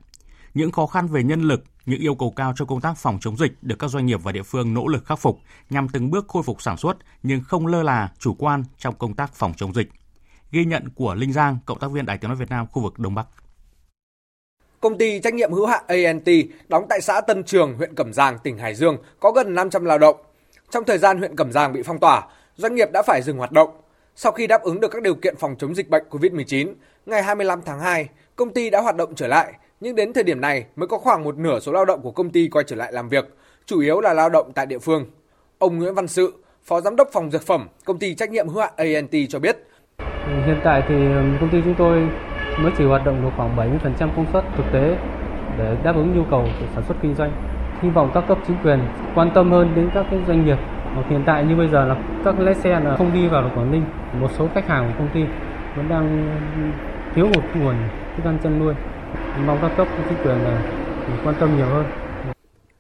[0.53, 3.37] Những khó khăn về nhân lực, những yêu cầu cao cho công tác phòng chống
[3.37, 5.39] dịch được các doanh nghiệp và địa phương nỗ lực khắc phục
[5.69, 9.13] nhằm từng bước khôi phục sản xuất nhưng không lơ là, chủ quan trong công
[9.13, 9.87] tác phòng chống dịch.
[10.51, 12.99] Ghi nhận của Linh Giang, cộng tác viên Đài Tiếng nói Việt Nam khu vực
[12.99, 13.27] Đông Bắc.
[14.79, 16.29] Công ty trách nhiệm hữu hạn ANT
[16.67, 19.97] đóng tại xã Tân Trường, huyện Cẩm Giang, tỉnh Hải Dương có gần 500 lao
[19.97, 20.15] động.
[20.69, 23.51] Trong thời gian huyện Cẩm Giang bị phong tỏa, doanh nghiệp đã phải dừng hoạt
[23.51, 23.69] động.
[24.15, 26.73] Sau khi đáp ứng được các điều kiện phòng chống dịch bệnh COVID-19,
[27.05, 30.41] ngày 25 tháng 2, công ty đã hoạt động trở lại, nhưng đến thời điểm
[30.41, 32.93] này mới có khoảng một nửa số lao động của công ty quay trở lại
[32.93, 33.25] làm việc,
[33.65, 35.05] chủ yếu là lao động tại địa phương.
[35.57, 38.61] Ông Nguyễn Văn Sự, Phó Giám đốc phòng dược phẩm, công ty trách nhiệm hữu
[38.61, 39.57] hạn ANT cho biết.
[39.97, 41.99] Ừ, hiện tại thì um, công ty chúng tôi
[42.59, 44.97] mới chỉ hoạt động được khoảng 70% công suất thực tế
[45.57, 47.31] để đáp ứng nhu cầu của sản xuất kinh doanh.
[47.81, 48.79] Hy vọng các cấp chính quyền
[49.15, 50.57] quan tâm hơn đến các cái doanh nghiệp.
[51.09, 53.71] Hiện tại như bây giờ là các lái xe là không đi vào được Quảng
[53.71, 53.83] Ninh.
[54.19, 55.21] Một số khách hàng của công ty
[55.75, 56.71] vẫn đang um,
[57.15, 57.75] thiếu hụt nguồn
[58.17, 58.73] thức ăn chăn nuôi.
[59.45, 60.37] Mong các cấp chính quyền
[61.25, 61.85] quan tâm nhiều hơn.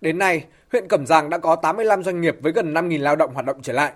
[0.01, 3.33] Đến nay, huyện Cẩm Giang đã có 85 doanh nghiệp với gần 5.000 lao động
[3.33, 3.93] hoạt động trở lại.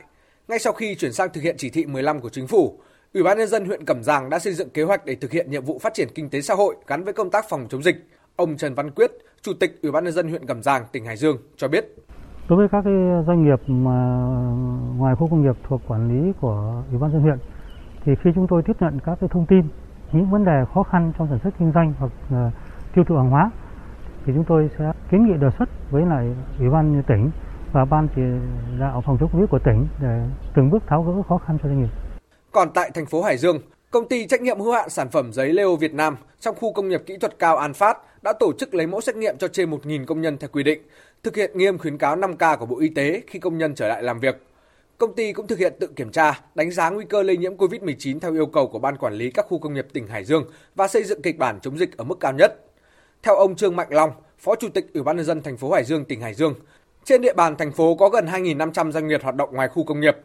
[0.48, 2.80] Ngay sau khi chuyển sang thực hiện chỉ thị 15 của chính phủ,
[3.14, 5.52] Ủy ban nhân dân huyện Cẩm Giang đã xây dựng kế hoạch để thực hiện
[5.52, 7.96] nhiệm vụ phát triển kinh tế xã hội gắn với công tác phòng chống dịch.
[8.36, 11.18] Ông Trần Văn Quyết, Chủ tịch Ủy ban nhân dân huyện Cẩm Giang, tỉnh Hải
[11.18, 11.86] Dương cho biết.
[12.50, 12.94] Đối với các cái
[13.28, 14.18] doanh nghiệp mà
[14.98, 17.38] ngoài khu công nghiệp thuộc quản lý của Ủy ban dân huyện
[18.06, 19.62] thì khi chúng tôi tiếp nhận các cái thông tin
[20.12, 22.12] những vấn đề khó khăn trong sản xuất kinh doanh hoặc
[22.48, 22.54] uh,
[22.96, 23.52] tiêu thụ hàng hóa
[24.26, 27.32] thì chúng tôi sẽ kiến nghị đề xuất với lại Ủy ban tỉnh
[27.72, 28.22] và ban chỉ
[28.80, 30.24] đạo phòng chống covid của tỉnh để
[30.56, 31.90] từng bước tháo gỡ khó khăn cho doanh nghiệp.
[32.52, 33.60] Còn tại thành phố Hải Dương,
[33.92, 36.90] công ty trách nhiệm hữu hạn sản phẩm giấy Leo Việt Nam trong khu công
[36.90, 39.72] nghiệp kỹ thuật cao An Phát đã tổ chức lấy mẫu xét nghiệm cho trên
[39.72, 40.82] 1.000 công nhân theo quy định,
[41.24, 44.04] thực hiện nghiêm khuyến cáo 5K của Bộ Y tế khi công nhân trở lại
[44.04, 44.47] làm việc.
[44.98, 48.20] Công ty cũng thực hiện tự kiểm tra, đánh giá nguy cơ lây nhiễm COVID-19
[48.20, 50.88] theo yêu cầu của Ban Quản lý các khu công nghiệp tỉnh Hải Dương và
[50.88, 52.52] xây dựng kịch bản chống dịch ở mức cao nhất.
[53.24, 55.84] Theo ông Trương Mạnh Long, Phó Chủ tịch Ủy ban nhân dân thành phố Hải
[55.84, 56.56] Dương, tỉnh Hải Dương,
[57.04, 60.00] trên địa bàn thành phố có gần 2.500 doanh nghiệp hoạt động ngoài khu công
[60.00, 60.18] nghiệp.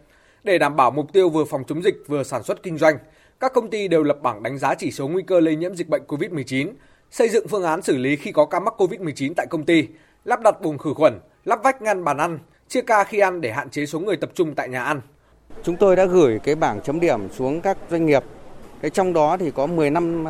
[0.45, 2.99] Để đảm bảo mục tiêu vừa phòng chống dịch vừa sản xuất kinh doanh,
[3.41, 5.89] các công ty đều lập bảng đánh giá chỉ số nguy cơ lây nhiễm dịch
[5.89, 6.73] bệnh COVID-19,
[7.11, 9.89] xây dựng phương án xử lý khi có ca mắc COVID-19 tại công ty,
[10.25, 12.39] lắp đặt buồng khử khuẩn, lắp vách ngăn bàn ăn,
[12.73, 15.01] chia ca khi ăn để hạn chế số người tập trung tại nhà ăn.
[15.63, 18.23] Chúng tôi đã gửi cái bảng chấm điểm xuống các doanh nghiệp.
[18.81, 20.25] Cái trong đó thì có 15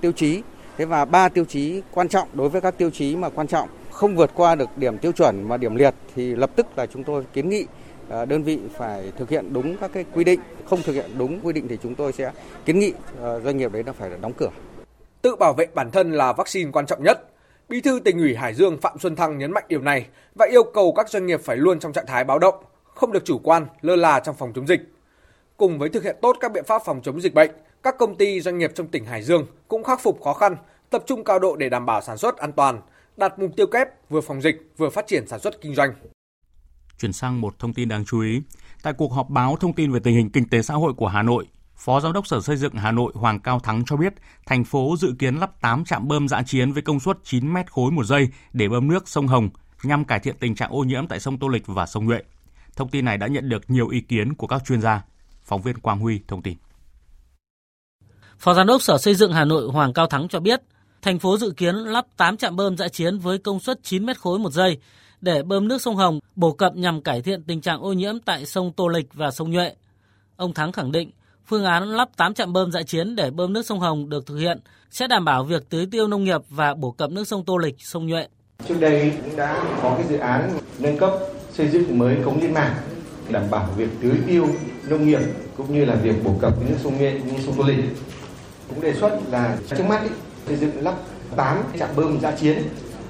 [0.00, 0.42] tiêu chí,
[0.76, 3.68] thế và ba tiêu chí quan trọng đối với các tiêu chí mà quan trọng
[3.90, 7.04] không vượt qua được điểm tiêu chuẩn và điểm liệt thì lập tức là chúng
[7.04, 7.66] tôi kiến nghị
[8.08, 11.40] à, đơn vị phải thực hiện đúng các cái quy định, không thực hiện đúng
[11.42, 12.32] quy định thì chúng tôi sẽ
[12.64, 12.92] kiến nghị
[13.22, 14.50] à, doanh nghiệp đấy là phải đóng cửa.
[15.22, 17.18] Tự bảo vệ bản thân là vaccine quan trọng nhất.
[17.68, 20.62] Bí thư tỉnh ủy Hải Dương Phạm Xuân Thăng nhấn mạnh điều này và yêu
[20.74, 23.66] cầu các doanh nghiệp phải luôn trong trạng thái báo động, không được chủ quan,
[23.80, 24.80] lơ là trong phòng chống dịch.
[25.56, 27.50] Cùng với thực hiện tốt các biện pháp phòng chống dịch bệnh,
[27.82, 30.56] các công ty doanh nghiệp trong tỉnh Hải Dương cũng khắc phục khó khăn,
[30.90, 32.80] tập trung cao độ để đảm bảo sản xuất an toàn,
[33.16, 35.92] đạt mục tiêu kép vừa phòng dịch vừa phát triển sản xuất kinh doanh.
[36.98, 38.42] Chuyển sang một thông tin đáng chú ý.
[38.82, 41.22] Tại cuộc họp báo thông tin về tình hình kinh tế xã hội của Hà
[41.22, 41.46] Nội,
[41.84, 44.14] Phó Giám đốc Sở Xây dựng Hà Nội Hoàng Cao Thắng cho biết,
[44.46, 47.72] thành phố dự kiến lắp 8 trạm bơm dã chiến với công suất 9 mét
[47.72, 49.48] khối một giây để bơm nước sông Hồng
[49.82, 52.18] nhằm cải thiện tình trạng ô nhiễm tại sông Tô Lịch và sông Nhuệ.
[52.76, 55.04] Thông tin này đã nhận được nhiều ý kiến của các chuyên gia.
[55.44, 56.56] Phóng viên Quang Huy thông tin.
[58.38, 60.62] Phó Giám đốc Sở Xây dựng Hà Nội Hoàng Cao Thắng cho biết,
[61.02, 64.20] thành phố dự kiến lắp 8 trạm bơm dã chiến với công suất 9 mét
[64.20, 64.78] khối một giây
[65.20, 68.46] để bơm nước sông Hồng bổ cập nhằm cải thiện tình trạng ô nhiễm tại
[68.46, 69.74] sông Tô Lịch và sông Nhuệ.
[70.36, 71.10] Ông Thắng khẳng định,
[71.46, 74.36] phương án lắp 8 trạm bơm dã chiến để bơm nước sông Hồng được thực
[74.36, 77.56] hiện sẽ đảm bảo việc tưới tiêu nông nghiệp và bổ cập nước sông Tô
[77.56, 78.26] Lịch, sông Nhuệ.
[78.68, 81.10] Trước đây cũng đã có cái dự án nâng cấp
[81.52, 82.82] xây dựng mới cống liên mạc
[83.28, 84.46] đảm bảo việc tưới tiêu
[84.88, 85.20] nông nghiệp
[85.56, 87.84] cũng như là việc bổ cập nước sông Nhuệ như sông Tô Lịch.
[88.68, 90.08] Cũng đề xuất là trước mắt ý,
[90.46, 90.94] xây dựng lắp
[91.36, 92.62] 8 trạm bơm dã chiến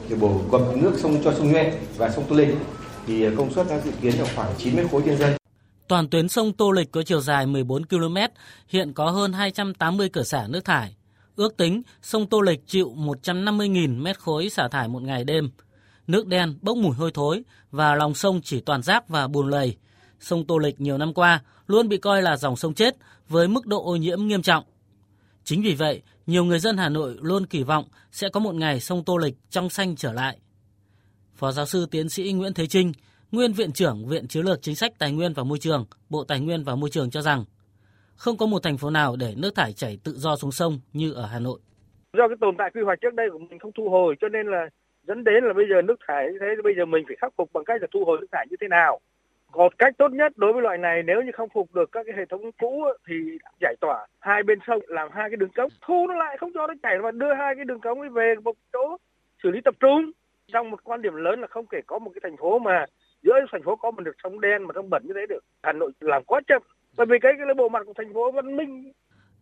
[0.09, 2.55] để bổ cập nước sông cho sông Nhuệ và sông Tô Lịch
[3.07, 5.42] thì công suất đã dự kiến là khoảng 9 mét khối trên giây.
[5.93, 8.17] Toàn tuyến sông Tô Lịch có chiều dài 14 km,
[8.69, 10.97] hiện có hơn 280 cửa xả nước thải.
[11.37, 15.51] Ước tính sông Tô Lịch chịu 150.000 mét khối xả thải một ngày đêm.
[16.07, 19.77] Nước đen bốc mùi hôi thối và lòng sông chỉ toàn rác và bùn lầy.
[20.21, 22.97] Sông Tô Lịch nhiều năm qua luôn bị coi là dòng sông chết
[23.29, 24.65] với mức độ ô nhiễm nghiêm trọng.
[25.45, 28.81] Chính vì vậy, nhiều người dân Hà Nội luôn kỳ vọng sẽ có một ngày
[28.81, 30.39] sông Tô Lịch trong xanh trở lại.
[31.35, 32.93] Phó giáo sư tiến sĩ Nguyễn Thế Trinh,
[33.33, 36.41] nguyên viện trưởng Viện Chiến lược Chính sách Tài nguyên và Môi trường, Bộ Tài
[36.41, 37.45] nguyên và Môi trường cho rằng
[38.17, 41.13] không có một thành phố nào để nước thải chảy tự do xuống sông như
[41.13, 41.61] ở Hà Nội.
[42.13, 44.47] Do cái tồn tại quy hoạch trước đây của mình không thu hồi cho nên
[44.47, 44.69] là
[45.03, 47.53] dẫn đến là bây giờ nước thải như thế bây giờ mình phải khắc phục
[47.53, 49.01] bằng cách là thu hồi nước thải như thế nào.
[49.53, 52.15] còn cách tốt nhất đối với loại này nếu như không phục được các cái
[52.19, 53.15] hệ thống cũ thì
[53.61, 56.67] giải tỏa hai bên sông làm hai cái đường cống thu nó lại không cho
[56.67, 58.97] nó chảy mà đưa hai cái đường cống ấy về một chỗ
[59.43, 60.11] xử lý tập trung
[60.53, 62.87] trong một quan điểm lớn là không thể có một cái thành phố mà
[63.23, 65.73] giữa thành phố có một được sông đen mà sông bẩn như thế được hà
[65.73, 66.63] nội làm quá chậm
[66.97, 68.93] bởi vì cái cái bộ mặt của thành phố văn minh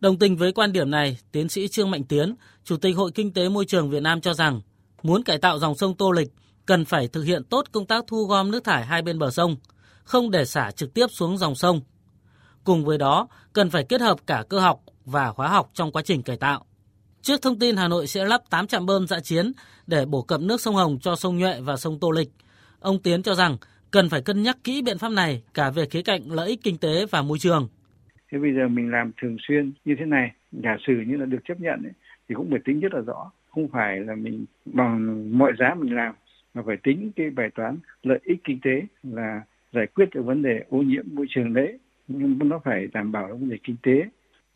[0.01, 3.33] Đồng tình với quan điểm này, tiến sĩ Trương Mạnh Tiến, Chủ tịch Hội Kinh
[3.33, 4.61] tế Môi trường Việt Nam cho rằng,
[5.03, 6.27] muốn cải tạo dòng sông Tô Lịch,
[6.65, 9.55] cần phải thực hiện tốt công tác thu gom nước thải hai bên bờ sông,
[10.03, 11.81] không để xả trực tiếp xuống dòng sông.
[12.63, 16.01] Cùng với đó, cần phải kết hợp cả cơ học và hóa học trong quá
[16.01, 16.65] trình cải tạo.
[17.21, 19.51] Trước thông tin Hà Nội sẽ lắp 8 trạm bơm dã chiến
[19.87, 22.29] để bổ cập nước sông Hồng cho sông Nhuệ và sông Tô Lịch,
[22.79, 23.57] ông Tiến cho rằng
[23.91, 26.77] cần phải cân nhắc kỹ biện pháp này cả về khía cạnh lợi ích kinh
[26.77, 27.67] tế và môi trường.
[28.31, 31.39] Thế bây giờ mình làm thường xuyên như thế này, giả sử như là được
[31.45, 31.93] chấp nhận ấy,
[32.29, 33.31] thì cũng phải tính rất là rõ.
[33.49, 36.15] Không phải là mình bằng mọi giá mình làm,
[36.53, 39.41] mà phải tính cái bài toán lợi ích kinh tế là
[39.73, 41.79] giải quyết được vấn đề ô nhiễm môi trường đấy.
[42.07, 44.03] Nhưng nó phải đảm bảo vấn đề kinh tế.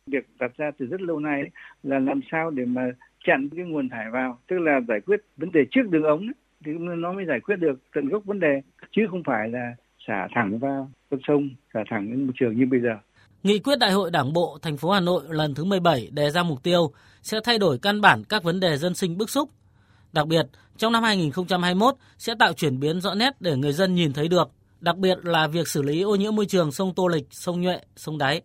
[0.08, 1.44] Việc đặt ra từ rất lâu nay
[1.84, 2.82] là làm sao để mà
[3.26, 6.34] chặn cái nguồn thải vào, tức là giải quyết vấn đề trước đường ống ấy,
[6.66, 9.76] thì nó mới giải quyết được tận gốc vấn đề, chứ không phải là
[10.08, 12.96] xả thẳng vào con sông, xả thẳng đến môi trường như bây giờ.
[13.44, 16.44] Nghị quyết Đại hội Đảng bộ thành phố Hà Nội lần thứ 17 đề ra
[16.44, 19.50] mục tiêu sẽ thay đổi căn bản các vấn đề dân sinh bức xúc.
[20.14, 20.46] Đặc biệt,
[20.78, 24.50] trong năm 2021 sẽ tạo chuyển biến rõ nét để người dân nhìn thấy được,
[24.80, 27.80] đặc biệt là việc xử lý ô nhiễm môi trường sông Tô Lịch, sông Nhuệ,
[27.96, 28.42] sông Đáy.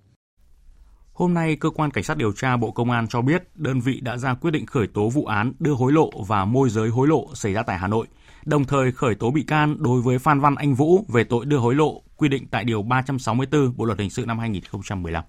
[1.13, 4.01] Hôm nay, Cơ quan Cảnh sát điều tra Bộ Công an cho biết đơn vị
[4.01, 7.09] đã ra quyết định khởi tố vụ án đưa hối lộ và môi giới hối
[7.09, 8.07] lộ xảy ra tại Hà Nội,
[8.45, 11.59] đồng thời khởi tố bị can đối với Phan Văn Anh Vũ về tội đưa
[11.59, 15.25] hối lộ quy định tại Điều 364 Bộ Luật Hình sự năm 2015.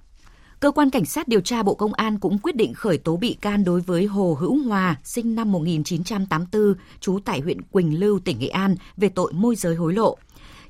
[0.59, 3.37] Cơ quan Cảnh sát điều tra Bộ Công an cũng quyết định khởi tố bị
[3.41, 8.39] can đối với Hồ Hữu Hòa, sinh năm 1984, trú tại huyện Quỳnh Lưu, tỉnh
[8.39, 10.17] Nghệ An, về tội môi giới hối lộ.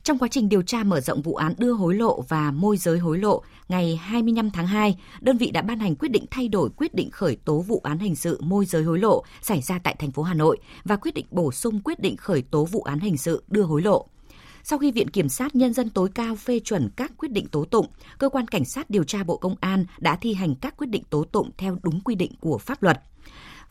[0.03, 2.99] Trong quá trình điều tra mở rộng vụ án đưa hối lộ và môi giới
[2.99, 6.69] hối lộ, ngày 25 tháng 2, đơn vị đã ban hành quyết định thay đổi
[6.77, 9.95] quyết định khởi tố vụ án hình sự môi giới hối lộ xảy ra tại
[9.99, 12.99] thành phố Hà Nội và quyết định bổ sung quyết định khởi tố vụ án
[12.99, 14.07] hình sự đưa hối lộ.
[14.63, 17.65] Sau khi Viện Kiểm sát Nhân dân tối cao phê chuẩn các quyết định tố
[17.65, 17.87] tụng,
[18.17, 21.03] Cơ quan Cảnh sát điều tra Bộ Công an đã thi hành các quyết định
[21.09, 23.01] tố tụng theo đúng quy định của pháp luật.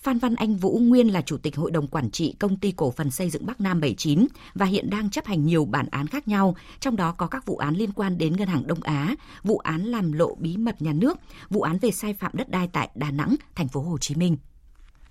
[0.03, 2.91] Phan Văn Anh Vũ nguyên là Chủ tịch Hội đồng Quản trị Công ty Cổ
[2.91, 6.29] phần Xây dựng Bắc Nam 79 và hiện đang chấp hành nhiều bản án khác
[6.29, 9.59] nhau, trong đó có các vụ án liên quan đến Ngân hàng Đông Á, vụ
[9.59, 11.19] án làm lộ bí mật nhà nước,
[11.51, 14.37] vụ án về sai phạm đất đai tại Đà Nẵng, thành phố Hồ Chí Minh.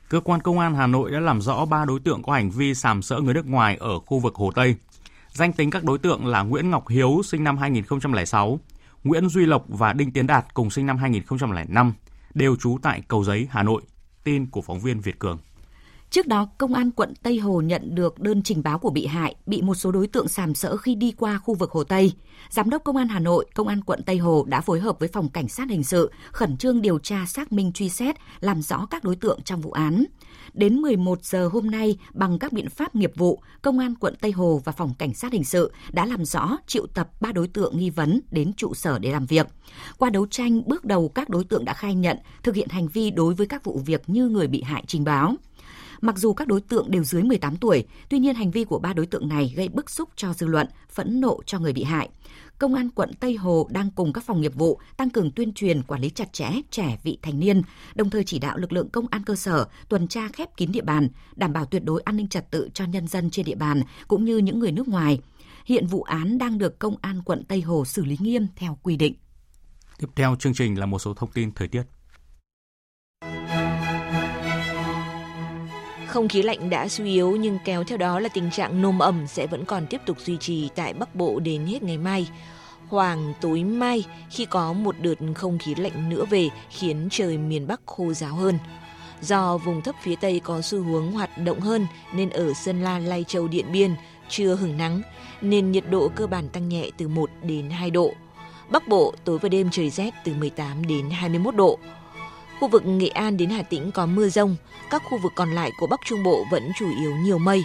[0.09, 2.75] Cơ quan công an Hà Nội đã làm rõ 3 đối tượng có hành vi
[2.75, 4.75] sàm sỡ người nước ngoài ở khu vực Hồ Tây.
[5.31, 8.59] Danh tính các đối tượng là Nguyễn Ngọc Hiếu sinh năm 2006,
[9.03, 11.93] Nguyễn Duy Lộc và Đinh Tiến Đạt cùng sinh năm 2005,
[12.33, 13.81] đều trú tại Cầu Giấy, Hà Nội.
[14.23, 15.37] Tin của phóng viên Việt Cường.
[16.09, 19.35] Trước đó, Công an quận Tây Hồ nhận được đơn trình báo của bị hại
[19.45, 22.13] bị một số đối tượng sàm sỡ khi đi qua khu vực Hồ Tây.
[22.49, 25.09] Giám đốc Công an Hà Nội, Công an quận Tây Hồ đã phối hợp với
[25.13, 28.87] Phòng Cảnh sát Hình sự khẩn trương điều tra xác minh truy xét, làm rõ
[28.89, 30.05] các đối tượng trong vụ án.
[30.53, 34.31] Đến 11 giờ hôm nay, bằng các biện pháp nghiệp vụ, Công an quận Tây
[34.31, 37.77] Hồ và Phòng Cảnh sát Hình sự đã làm rõ triệu tập 3 đối tượng
[37.77, 39.47] nghi vấn đến trụ sở để làm việc.
[39.97, 43.11] Qua đấu tranh, bước đầu các đối tượng đã khai nhận thực hiện hành vi
[43.11, 45.35] đối với các vụ việc như người bị hại trình báo.
[46.01, 48.93] Mặc dù các đối tượng đều dưới 18 tuổi, tuy nhiên hành vi của ba
[48.93, 52.09] đối tượng này gây bức xúc cho dư luận, phẫn nộ cho người bị hại.
[52.59, 55.83] Công an quận Tây Hồ đang cùng các phòng nghiệp vụ tăng cường tuyên truyền
[55.83, 57.61] quản lý chặt chẽ trẻ vị thành niên,
[57.95, 60.81] đồng thời chỉ đạo lực lượng công an cơ sở tuần tra khép kín địa
[60.81, 63.81] bàn, đảm bảo tuyệt đối an ninh trật tự cho nhân dân trên địa bàn
[64.07, 65.19] cũng như những người nước ngoài.
[65.65, 68.97] Hiện vụ án đang được công an quận Tây Hồ xử lý nghiêm theo quy
[68.97, 69.13] định.
[69.97, 71.83] Tiếp theo chương trình là một số thông tin thời tiết.
[76.09, 79.27] Không khí lạnh đã suy yếu nhưng kéo theo đó là tình trạng nồm ẩm
[79.27, 82.27] sẽ vẫn còn tiếp tục duy trì tại Bắc Bộ đến hết ngày mai.
[82.89, 87.67] Khoảng tối mai khi có một đợt không khí lạnh nữa về khiến trời miền
[87.67, 88.59] Bắc khô ráo hơn.
[89.21, 92.99] Do vùng thấp phía Tây có xu hướng hoạt động hơn nên ở Sơn La,
[92.99, 93.95] Lai Châu, Điện Biên
[94.29, 95.01] chưa hứng nắng
[95.41, 98.13] nên nhiệt độ cơ bản tăng nhẹ từ 1 đến 2 độ.
[98.69, 101.79] Bắc Bộ tối và đêm trời rét từ 18 đến 21 độ.
[102.59, 104.55] Khu vực Nghệ An đến Hà Tĩnh có mưa rông,
[104.89, 107.63] các khu vực còn lại của Bắc Trung Bộ vẫn chủ yếu nhiều mây.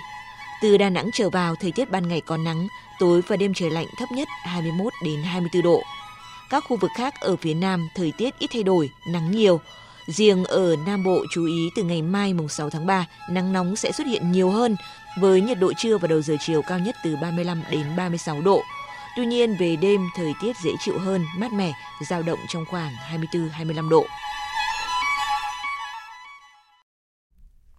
[0.63, 3.71] Từ Đà Nẵng trở vào, thời tiết ban ngày có nắng, tối và đêm trời
[3.71, 5.83] lạnh thấp nhất 21 đến 24 độ.
[6.51, 9.61] Các khu vực khác ở phía Nam thời tiết ít thay đổi, nắng nhiều.
[10.07, 13.77] Riêng ở Nam Bộ chú ý từ ngày mai mùng 6 tháng 3, nắng nóng
[13.77, 14.77] sẽ xuất hiện nhiều hơn
[15.21, 18.63] với nhiệt độ trưa và đầu giờ chiều cao nhất từ 35 đến 36 độ.
[19.17, 21.73] Tuy nhiên về đêm thời tiết dễ chịu hơn, mát mẻ,
[22.09, 22.93] dao động trong khoảng
[23.33, 24.07] 24-25 độ.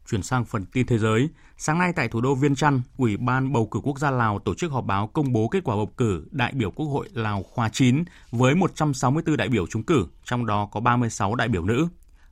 [0.10, 3.54] Chuyển sang phần tin thế giới, sáng nay tại thủ đô Viên Chăn, Ủy ban
[3.54, 6.26] bầu cử quốc gia Lào tổ chức họp báo công bố kết quả bầu cử
[6.32, 10.70] đại biểu Quốc hội Lào khóa 9 với 164 đại biểu trúng cử, trong đó
[10.72, 11.88] có 36 đại biểu nữ.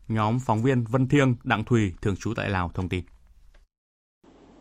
[0.07, 3.03] Nhóm phóng viên Vân Thiêng, Đặng Thùy thường trú tại Lào thông tin.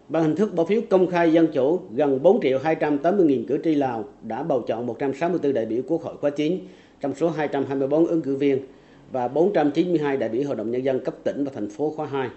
[0.08, 3.58] Bằng hình thức bỏ phiếu công khai dân chủ, gần 4 triệu 280 nghìn cử
[3.64, 6.58] tri Lào đã bầu chọn 164 đại biểu Quốc hội khóa 9
[7.00, 8.66] trong số 224 ứng cử viên
[9.12, 12.30] và 492 đại biểu Hội đồng Nhân dân cấp tỉnh và thành phố khóa 2.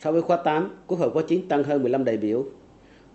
[0.00, 2.44] So với khóa 8, Quốc hội khóa 9 tăng hơn 15 đại biểu.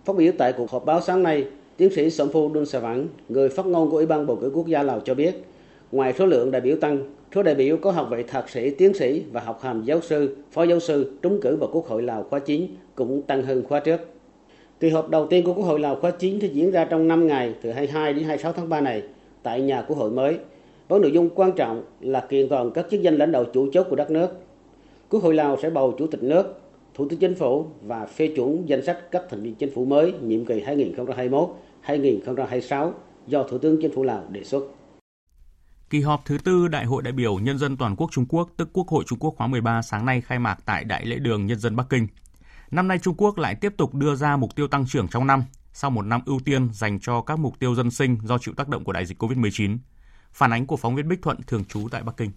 [0.04, 3.48] Phát biểu tại cuộc họp báo sáng nay, tiến sĩ Sompu Đun Sà Vắng, người
[3.48, 5.44] phát ngôn của Ủy ban bầu cử quốc gia Lào cho biết,
[5.92, 6.98] ngoài số lượng đại biểu tăng,
[7.34, 10.36] số đại biểu có học vị thạc sĩ, tiến sĩ và học hàm giáo sư,
[10.50, 13.80] phó giáo sư trúng cử vào Quốc hội Lào khóa 9 cũng tăng hơn khóa
[13.80, 14.00] trước.
[14.80, 17.26] Kỳ họp đầu tiên của Quốc hội Lào khóa 9 sẽ diễn ra trong 5
[17.26, 19.02] ngày từ 22 đến 26 tháng 3 này
[19.42, 20.36] tại nhà Quốc hội mới
[20.88, 23.86] với nội dung quan trọng là kiện toàn các chức danh lãnh đạo chủ chốt
[23.90, 24.28] của đất nước.
[25.10, 26.61] Quốc hội Lào sẽ bầu Chủ tịch nước,
[26.94, 30.12] Thủ tướng Chính phủ và phê chuẩn danh sách các thành viên chính phủ mới
[30.12, 30.62] nhiệm kỳ
[31.86, 32.92] 2021-2026
[33.26, 34.64] do Thủ tướng Chính phủ Lào đề xuất.
[35.90, 38.68] Kỳ họp thứ tư Đại hội đại biểu Nhân dân toàn quốc Trung Quốc, tức
[38.72, 41.58] Quốc hội Trung Quốc khóa 13 sáng nay khai mạc tại Đại lễ đường Nhân
[41.58, 42.06] dân Bắc Kinh.
[42.70, 45.44] Năm nay Trung Quốc lại tiếp tục đưa ra mục tiêu tăng trưởng trong năm,
[45.72, 48.68] sau một năm ưu tiên dành cho các mục tiêu dân sinh do chịu tác
[48.68, 49.78] động của đại dịch COVID-19.
[50.32, 52.30] Phản ánh của phóng viên Bích Thuận thường trú tại Bắc Kinh.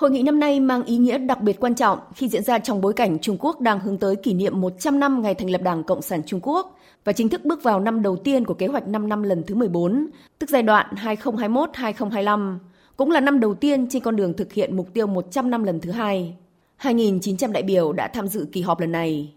[0.00, 2.80] Hội nghị năm nay mang ý nghĩa đặc biệt quan trọng khi diễn ra trong
[2.80, 5.84] bối cảnh Trung Quốc đang hướng tới kỷ niệm 100 năm ngày thành lập Đảng
[5.84, 8.88] Cộng sản Trung Quốc và chính thức bước vào năm đầu tiên của kế hoạch
[8.88, 10.06] 5 năm lần thứ 14,
[10.38, 12.58] tức giai đoạn 2021-2025,
[12.96, 15.80] cũng là năm đầu tiên trên con đường thực hiện mục tiêu 100 năm lần
[15.80, 16.34] thứ hai.
[16.82, 19.32] 2.900 đại biểu đã tham dự kỳ họp lần này.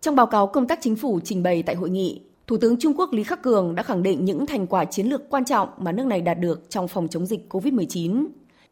[0.00, 2.94] Trong báo cáo công tác chính phủ trình bày tại hội nghị, Thủ tướng Trung
[2.96, 5.92] Quốc Lý Khắc Cường đã khẳng định những thành quả chiến lược quan trọng mà
[5.92, 8.26] nước này đạt được trong phòng chống dịch COVID-19.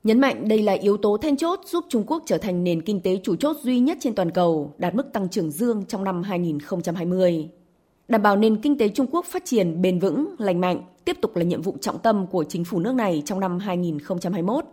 [0.05, 3.01] Nhấn mạnh đây là yếu tố then chốt giúp Trung Quốc trở thành nền kinh
[3.01, 6.23] tế chủ chốt duy nhất trên toàn cầu, đạt mức tăng trưởng dương trong năm
[6.23, 7.49] 2020.
[8.09, 11.37] Đảm bảo nền kinh tế Trung Quốc phát triển bền vững, lành mạnh tiếp tục
[11.37, 14.65] là nhiệm vụ trọng tâm của chính phủ nước này trong năm 2021.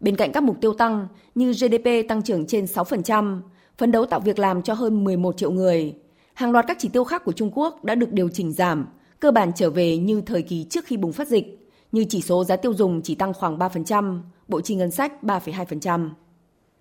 [0.00, 3.40] Bên cạnh các mục tiêu tăng như GDP tăng trưởng trên 6%,
[3.78, 5.94] phấn đấu tạo việc làm cho hơn 11 triệu người,
[6.34, 8.86] hàng loạt các chỉ tiêu khác của Trung Quốc đã được điều chỉnh giảm,
[9.20, 12.44] cơ bản trở về như thời kỳ trước khi bùng phát dịch, như chỉ số
[12.44, 16.10] giá tiêu dùng chỉ tăng khoảng 3%, bộ chi ngân sách 3,2%.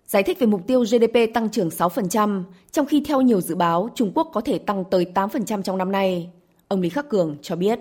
[0.08, 3.90] Giải thích về mục tiêu GDP tăng trưởng 6%, trong khi theo nhiều dự báo
[3.96, 6.30] Trung Quốc có thể tăng tới 8% trong năm nay.
[6.68, 7.80] Ông Lý Khắc Cường cho biết.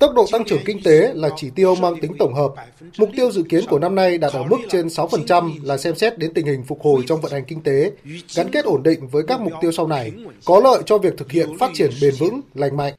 [0.00, 2.54] Tốc độ tăng trưởng kinh tế là chỉ tiêu mang tính tổng hợp.
[2.98, 6.18] Mục tiêu dự kiến của năm nay đạt ở mức trên 6% là xem xét
[6.18, 7.92] đến tình hình phục hồi trong vận hành kinh tế,
[8.34, 10.12] gắn kết ổn định với các mục tiêu sau này,
[10.44, 12.94] có lợi cho việc thực hiện phát triển bền vững, lành mạnh.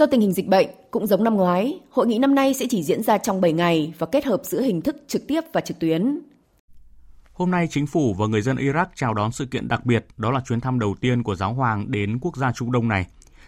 [0.00, 2.82] Do tình hình dịch bệnh, cũng giống năm ngoái, hội nghị năm nay sẽ chỉ
[2.82, 5.78] diễn ra trong 7 ngày và kết hợp giữa hình thức trực tiếp và trực
[5.78, 6.18] tuyến.
[7.32, 10.30] Hôm nay, chính phủ và người dân Iraq chào đón sự kiện đặc biệt, đó
[10.30, 13.06] là chuyến thăm đầu tiên của giáo hoàng đến quốc gia Trung Đông này.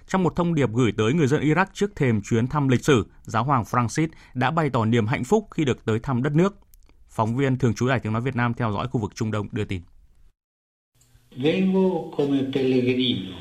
[0.08, 3.06] Trong một thông điệp gửi tới người dân Iraq trước thềm chuyến thăm lịch sử,
[3.22, 6.56] giáo hoàng Francis đã bày tỏ niềm hạnh phúc khi được tới thăm đất nước.
[7.08, 9.48] Phóng viên thường trú Đài Tiếng Nói Việt Nam theo dõi khu vực Trung Đông
[9.52, 9.82] đưa tin.
[11.36, 13.36] Vengo come pellegrino,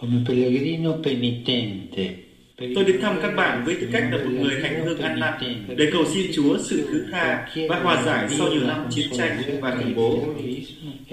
[0.00, 2.25] come pellegrino penitente,
[2.58, 5.34] Tôi đến thăm các bạn với tư cách là một người hành hương ăn năn
[5.76, 9.60] để cầu xin Chúa sự thứ tha và hòa giải sau nhiều năm chiến tranh
[9.60, 10.24] và khủng bố.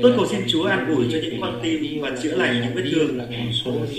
[0.01, 2.83] Tôi cầu xin Chúa an ủi cho những con tim và chữa lành những vết
[2.91, 3.19] thương.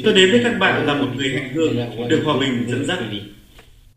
[0.05, 1.77] Tôi đến với các bạn là một người hành hương
[2.09, 2.99] được hòa bình dẫn dắt.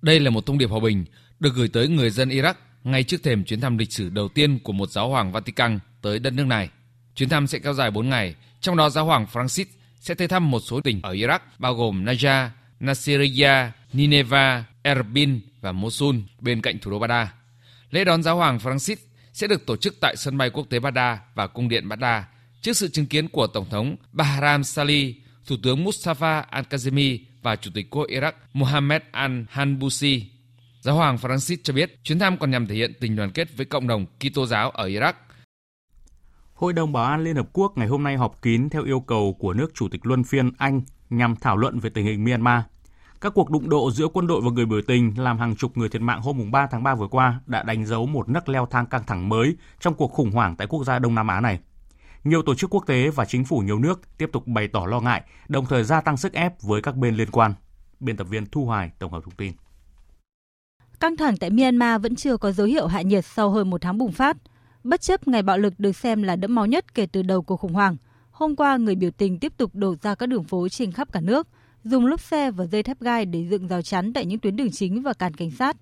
[0.02, 1.06] Đây là một thông điệp hòa bình
[1.40, 4.60] được gửi tới người dân Iraq ngay trước thềm chuyến thăm lịch sử đầu tiên
[4.64, 6.70] của một giáo hoàng Vatican tới đất nước này.
[7.16, 9.66] Chuyến thăm sẽ kéo dài 4 ngày, trong đó giáo hoàng Francis
[10.00, 12.50] sẽ tới thăm một số tỉnh ở Iraq bao gồm Najaf,
[12.80, 17.28] Nasiriyah, Nineveh, Erbil và Mosul bên cạnh thủ đô Baghdad.
[17.92, 18.96] Lễ đón giáo hoàng Francis
[19.34, 22.24] sẽ được tổ chức tại sân bay quốc tế Baghdad và cung điện Baghdad
[22.62, 25.16] trước sự chứng kiến của Tổng thống Bahram Salih,
[25.46, 30.22] Thủ tướng Mustafa Al-Kazemi và Chủ tịch Quốc Iraq Mohammed Al-Hanbusi.
[30.82, 33.66] Giáo hoàng Francis cho biết chuyến thăm còn nhằm thể hiện tình đoàn kết với
[33.66, 35.14] cộng đồng Kitô giáo ở Iraq.
[36.54, 39.36] Hội đồng Bảo an Liên Hợp Quốc ngày hôm nay họp kín theo yêu cầu
[39.40, 42.62] của nước Chủ tịch Luân phiên Anh nhằm thảo luận về tình hình Myanmar.
[43.22, 45.90] Các cuộc đụng độ giữa quân đội và người biểu tình làm hàng chục người
[45.90, 48.86] thiệt mạng hôm 3 tháng 3 vừa qua đã đánh dấu một nấc leo thang
[48.86, 51.60] căng thẳng mới trong cuộc khủng hoảng tại quốc gia Đông Nam Á này.
[52.24, 55.00] Nhiều tổ chức quốc tế và chính phủ nhiều nước tiếp tục bày tỏ lo
[55.00, 57.54] ngại, đồng thời gia tăng sức ép với các bên liên quan.
[58.00, 59.54] Biên tập viên Thu Hoài tổng hợp thông tin.
[61.00, 63.98] Căng thẳng tại Myanmar vẫn chưa có dấu hiệu hạ nhiệt sau hơn một tháng
[63.98, 64.38] bùng phát.
[64.84, 67.58] Bất chấp ngày bạo lực được xem là đẫm máu nhất kể từ đầu cuộc
[67.58, 67.98] khủng hoảng,
[68.38, 71.22] Hôm qua, người biểu tình tiếp tục đổ ra các đường phố trên khắp cả
[71.22, 71.48] nước,
[71.84, 74.72] dùng lốp xe và dây thép gai để dựng rào chắn tại những tuyến đường
[74.72, 75.78] chính và cản cảnh sát.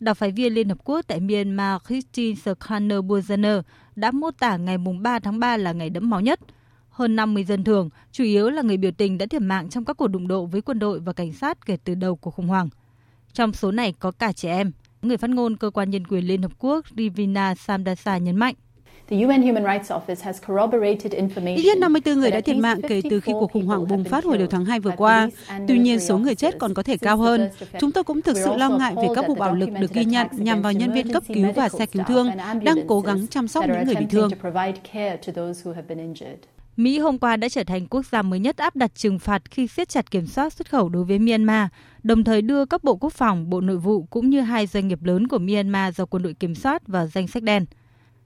[0.00, 3.58] Đặc phái viên Liên Hợp Quốc tại Myanmar Christine Skarner Burgener
[3.96, 6.40] đã mô tả ngày 3 tháng 3 là ngày đẫm máu nhất.
[6.90, 9.96] Hơn 50 dân thường, chủ yếu là người biểu tình đã thiệt mạng trong các
[9.96, 12.68] cuộc đụng độ với quân đội và cảnh sát kể từ đầu cuộc khủng hoảng.
[13.32, 14.72] Trong số này có cả trẻ em.
[15.02, 18.54] Người phát ngôn cơ quan nhân quyền Liên Hợp Quốc Rivina Samdasa nhấn mạnh.
[19.10, 19.16] Ít
[21.64, 24.38] nhất 54 người đã thiệt mạng kể từ khi cuộc khủng hoảng bùng phát hồi
[24.38, 25.28] đầu tháng 2 vừa qua.
[25.68, 27.48] Tuy nhiên, số người chết còn có thể cao hơn.
[27.80, 30.26] Chúng tôi cũng thực sự lo ngại về các vụ bạo lực được ghi nhận
[30.32, 32.30] nhằm vào nhân viên cấp cứu và xe cứu thương
[32.62, 34.30] đang cố gắng chăm sóc những người bị thương.
[36.76, 39.66] Mỹ hôm qua đã trở thành quốc gia mới nhất áp đặt trừng phạt khi
[39.66, 41.68] siết chặt kiểm soát xuất khẩu đối với Myanmar,
[42.02, 45.02] đồng thời đưa các bộ quốc phòng, bộ nội vụ cũng như hai doanh nghiệp
[45.02, 47.64] lớn của Myanmar do quân đội kiểm soát vào danh sách đen.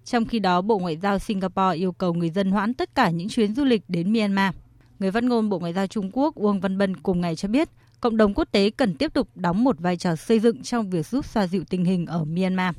[0.05, 3.29] Trong khi đó, Bộ Ngoại giao Singapore yêu cầu người dân hoãn tất cả những
[3.29, 4.55] chuyến du lịch đến Myanmar.
[4.99, 7.69] Người phát ngôn Bộ Ngoại giao Trung Quốc Uông Văn Bân cùng ngày cho biết,
[8.01, 11.07] cộng đồng quốc tế cần tiếp tục đóng một vai trò xây dựng trong việc
[11.07, 12.75] giúp xoa dịu tình hình ở Myanmar.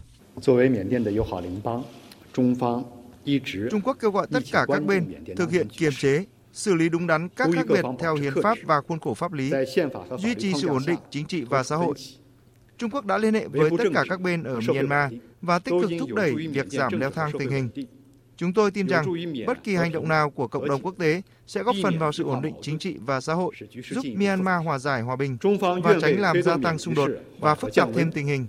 [2.34, 7.08] Trung Quốc kêu gọi tất cả các bên thực hiện kiềm chế, xử lý đúng
[7.08, 9.52] đắn các khác biệt theo hiến pháp và khuôn khổ pháp lý,
[10.18, 11.96] duy trì sự ổn định chính trị và xã hội.
[12.78, 15.14] Trung Quốc đã liên hệ với tất cả các bên ở Myanmar
[15.46, 17.70] và tích cực thúc đẩy việc giảm leo thang tình hình.
[18.38, 19.06] Chúng tôi tin rằng
[19.48, 22.24] bất kỳ hành động nào của cộng đồng quốc tế sẽ góp phần vào sự
[22.24, 23.56] ổn định chính trị và xã hội,
[23.90, 25.38] giúp Myanmar hòa giải hòa bình
[25.84, 28.48] và tránh làm gia tăng xung đột và phức tạp thêm tình hình.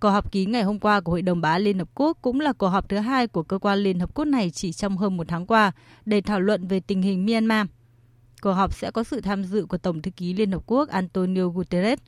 [0.00, 2.52] Cuộc họp ký ngày hôm qua của Hội đồng Bá Liên Hợp Quốc cũng là
[2.52, 5.28] cuộc họp thứ hai của cơ quan Liên Hợp Quốc này chỉ trong hơn một
[5.28, 5.72] tháng qua
[6.04, 7.66] để thảo luận về tình hình Myanmar.
[8.42, 11.48] Cuộc họp sẽ có sự tham dự của Tổng thư ký Liên Hợp Quốc Antonio
[11.48, 11.98] Guterres.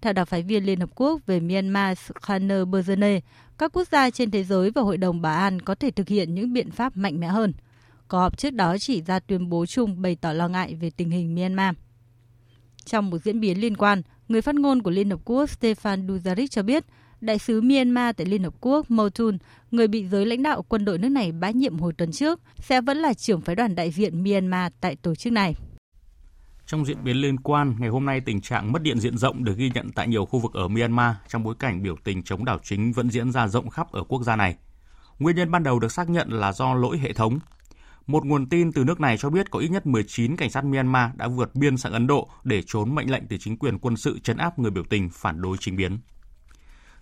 [0.00, 3.20] Theo đặc phái viên Liên Hợp Quốc về Myanmar Shanner Berzene,
[3.58, 6.34] các quốc gia trên thế giới và Hội đồng Bảo an có thể thực hiện
[6.34, 7.52] những biện pháp mạnh mẽ hơn.
[8.08, 11.10] Cuộc họp trước đó chỉ ra tuyên bố chung bày tỏ lo ngại về tình
[11.10, 11.74] hình Myanmar.
[12.84, 16.46] Trong một diễn biến liên quan, người phát ngôn của Liên Hợp Quốc Stefan Dujarric
[16.50, 16.84] cho biết
[17.20, 19.38] Đại sứ Myanmar tại Liên Hợp Quốc Motun,
[19.70, 22.80] người bị giới lãnh đạo quân đội nước này bãi nhiệm hồi tuần trước, sẽ
[22.80, 25.54] vẫn là trưởng phái đoàn đại diện Myanmar tại tổ chức này.
[26.66, 29.56] Trong diễn biến liên quan, ngày hôm nay tình trạng mất điện diện rộng được
[29.56, 32.58] ghi nhận tại nhiều khu vực ở Myanmar trong bối cảnh biểu tình chống đảo
[32.62, 34.56] chính vẫn diễn ra rộng khắp ở quốc gia này.
[35.18, 37.38] Nguyên nhân ban đầu được xác nhận là do lỗi hệ thống.
[38.06, 41.10] Một nguồn tin từ nước này cho biết có ít nhất 19 cảnh sát Myanmar
[41.14, 44.18] đã vượt biên sang Ấn Độ để trốn mệnh lệnh từ chính quyền quân sự
[44.18, 45.98] chấn áp người biểu tình phản đối chính biến.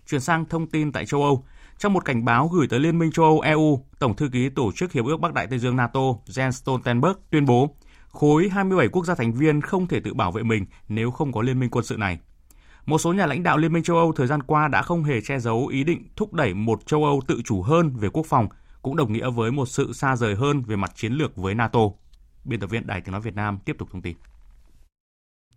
[0.07, 1.45] Chuyển sang thông tin tại châu Âu,
[1.77, 4.71] trong một cảnh báo gửi tới Liên minh châu Âu EU, Tổng thư ký Tổ
[4.71, 7.75] chức Hiệp ước Bắc Đại Tây Dương NATO Jens Stoltenberg tuyên bố
[8.15, 11.41] khối 27 quốc gia thành viên không thể tự bảo vệ mình nếu không có
[11.41, 12.19] liên minh quân sự này.
[12.85, 15.21] Một số nhà lãnh đạo Liên minh châu Âu thời gian qua đã không hề
[15.21, 18.47] che giấu ý định thúc đẩy một châu Âu tự chủ hơn về quốc phòng,
[18.81, 21.79] cũng đồng nghĩa với một sự xa rời hơn về mặt chiến lược với NATO.
[22.45, 24.15] Biên tập viên Đài Tiếng Nói Việt Nam tiếp tục thông tin.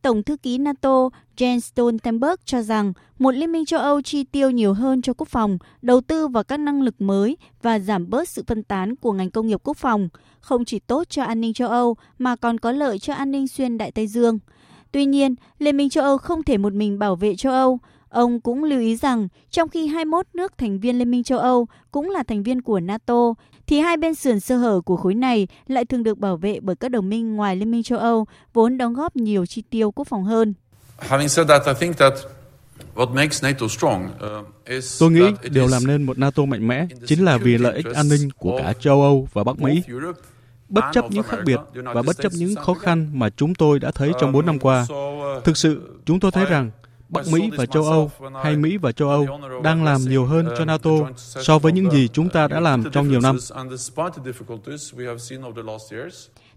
[0.03, 4.51] Tổng thư ký NATO Jens Stoltenberg cho rằng một liên minh châu Âu chi tiêu
[4.51, 8.29] nhiều hơn cho quốc phòng, đầu tư vào các năng lực mới và giảm bớt
[8.29, 10.09] sự phân tán của ngành công nghiệp quốc phòng,
[10.49, 13.49] không chỉ tốt cho an ninh châu Âu mà còn có lợi cho an ninh
[13.49, 14.39] xuyên Đại Tây Dương.
[14.93, 17.79] Tuy nhiên, Liên minh châu Âu không thể một mình bảo vệ châu Âu.
[18.09, 21.67] Ông cũng lưu ý rằng, trong khi 21 nước thành viên Liên minh châu Âu
[21.91, 23.35] cũng là thành viên của NATO,
[23.67, 26.77] thì hai bên sườn sơ hở của khối này lại thường được bảo vệ bởi
[26.77, 30.09] các đồng minh ngoài Liên minh châu Âu, vốn đóng góp nhiều chi tiêu quốc
[30.09, 30.55] phòng hơn.
[34.99, 38.09] Tôi nghĩ điều làm nên một NATO mạnh mẽ chính là vì lợi ích an
[38.09, 39.83] ninh của cả châu Âu và Bắc Mỹ.
[40.69, 43.91] Bất chấp những khác biệt và bất chấp những khó khăn mà chúng tôi đã
[43.91, 44.87] thấy trong 4 năm qua,
[45.45, 46.71] thực sự chúng tôi thấy rằng
[47.09, 48.11] Bắc Mỹ và châu Âu
[48.43, 49.27] hay Mỹ và châu Âu
[49.65, 53.09] đang làm nhiều hơn cho NATO so với những gì chúng ta đã làm trong
[53.09, 53.39] nhiều năm.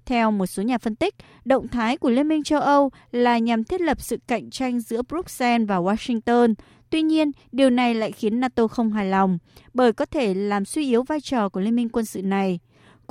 [0.06, 3.64] Theo một số nhà phân tích, động thái của Liên minh châu Âu là nhằm
[3.64, 6.54] thiết lập sự cạnh tranh giữa Bruxelles và Washington.
[6.90, 9.38] Tuy nhiên, điều này lại khiến NATO không hài lòng,
[9.74, 12.60] bởi có thể làm suy yếu vai trò của Liên minh quân sự này.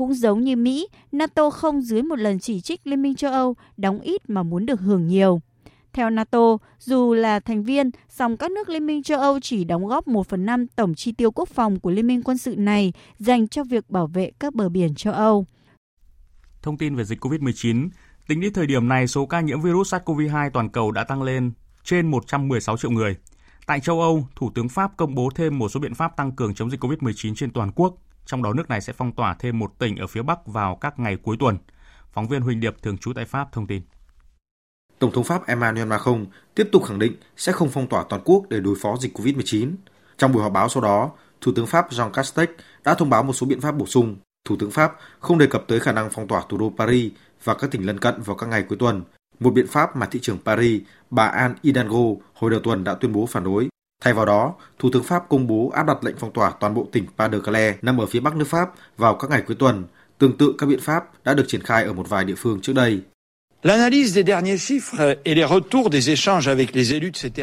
[0.01, 3.57] Cũng giống như Mỹ, NATO không dưới một lần chỉ trích Liên minh châu Âu
[3.77, 5.41] đóng ít mà muốn được hưởng nhiều.
[5.93, 9.87] Theo NATO, dù là thành viên, song các nước Liên minh châu Âu chỉ đóng
[9.87, 12.93] góp 1 phần 5 tổng chi tiêu quốc phòng của Liên minh quân sự này
[13.19, 15.47] dành cho việc bảo vệ các bờ biển châu Âu.
[16.63, 17.89] Thông tin về dịch COVID-19,
[18.29, 21.53] tính đến thời điểm này, số ca nhiễm virus SARS-CoV-2 toàn cầu đã tăng lên
[21.85, 23.17] trên 116 triệu người.
[23.67, 26.55] Tại châu Âu, Thủ tướng Pháp công bố thêm một số biện pháp tăng cường
[26.55, 27.95] chống dịch COVID-19 trên toàn quốc,
[28.27, 30.99] trong đó nước này sẽ phong tỏa thêm một tỉnh ở phía Bắc vào các
[30.99, 31.59] ngày cuối tuần.
[32.13, 33.83] Phóng viên Huỳnh Điệp thường trú tại Pháp thông tin.
[34.99, 38.45] Tổng thống Pháp Emmanuel Macron tiếp tục khẳng định sẽ không phong tỏa toàn quốc
[38.51, 39.75] để đối phó dịch COVID-19.
[40.19, 41.11] Trong buổi họp báo sau đó,
[41.41, 42.49] Thủ tướng Pháp Jean Castex
[42.85, 44.17] đã thông báo một số biện pháp bổ sung.
[44.45, 47.13] Thủ tướng Pháp không đề cập tới khả năng phong tỏa thủ đô Paris
[47.45, 49.03] và các tỉnh lân cận vào các ngày cuối tuần,
[49.41, 51.99] một biện pháp mà thị trưởng Paris, bà Anne Hidalgo
[52.35, 53.69] hồi đầu tuần đã tuyên bố phản đối.
[54.01, 56.87] Thay vào đó, Thủ tướng Pháp công bố áp đặt lệnh phong tỏa toàn bộ
[56.93, 59.85] tỉnh Pas-de-Calais nằm ở phía bắc nước Pháp vào các ngày cuối tuần,
[60.19, 62.73] tương tự các biện pháp đã được triển khai ở một vài địa phương trước
[62.73, 63.01] đây.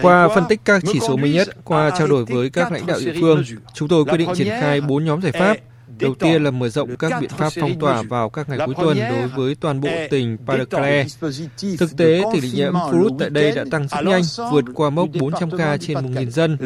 [0.01, 2.99] Qua phân tích các chỉ số mới nhất, qua trao đổi với các lãnh đạo
[3.05, 3.43] địa phương,
[3.73, 5.57] chúng tôi quyết định triển khai 4 nhóm giải pháp.
[5.99, 8.97] Đầu tiên là mở rộng các biện pháp phong tỏa vào các ngày cuối tuần
[9.09, 11.77] đối với toàn bộ tỉnh Pas-de-Calais.
[11.77, 15.09] Thực tế, tỷ lệ nhiễm virus tại đây đã tăng rất nhanh, vượt qua mốc
[15.19, 16.57] 400 ca trên 1.000 dân,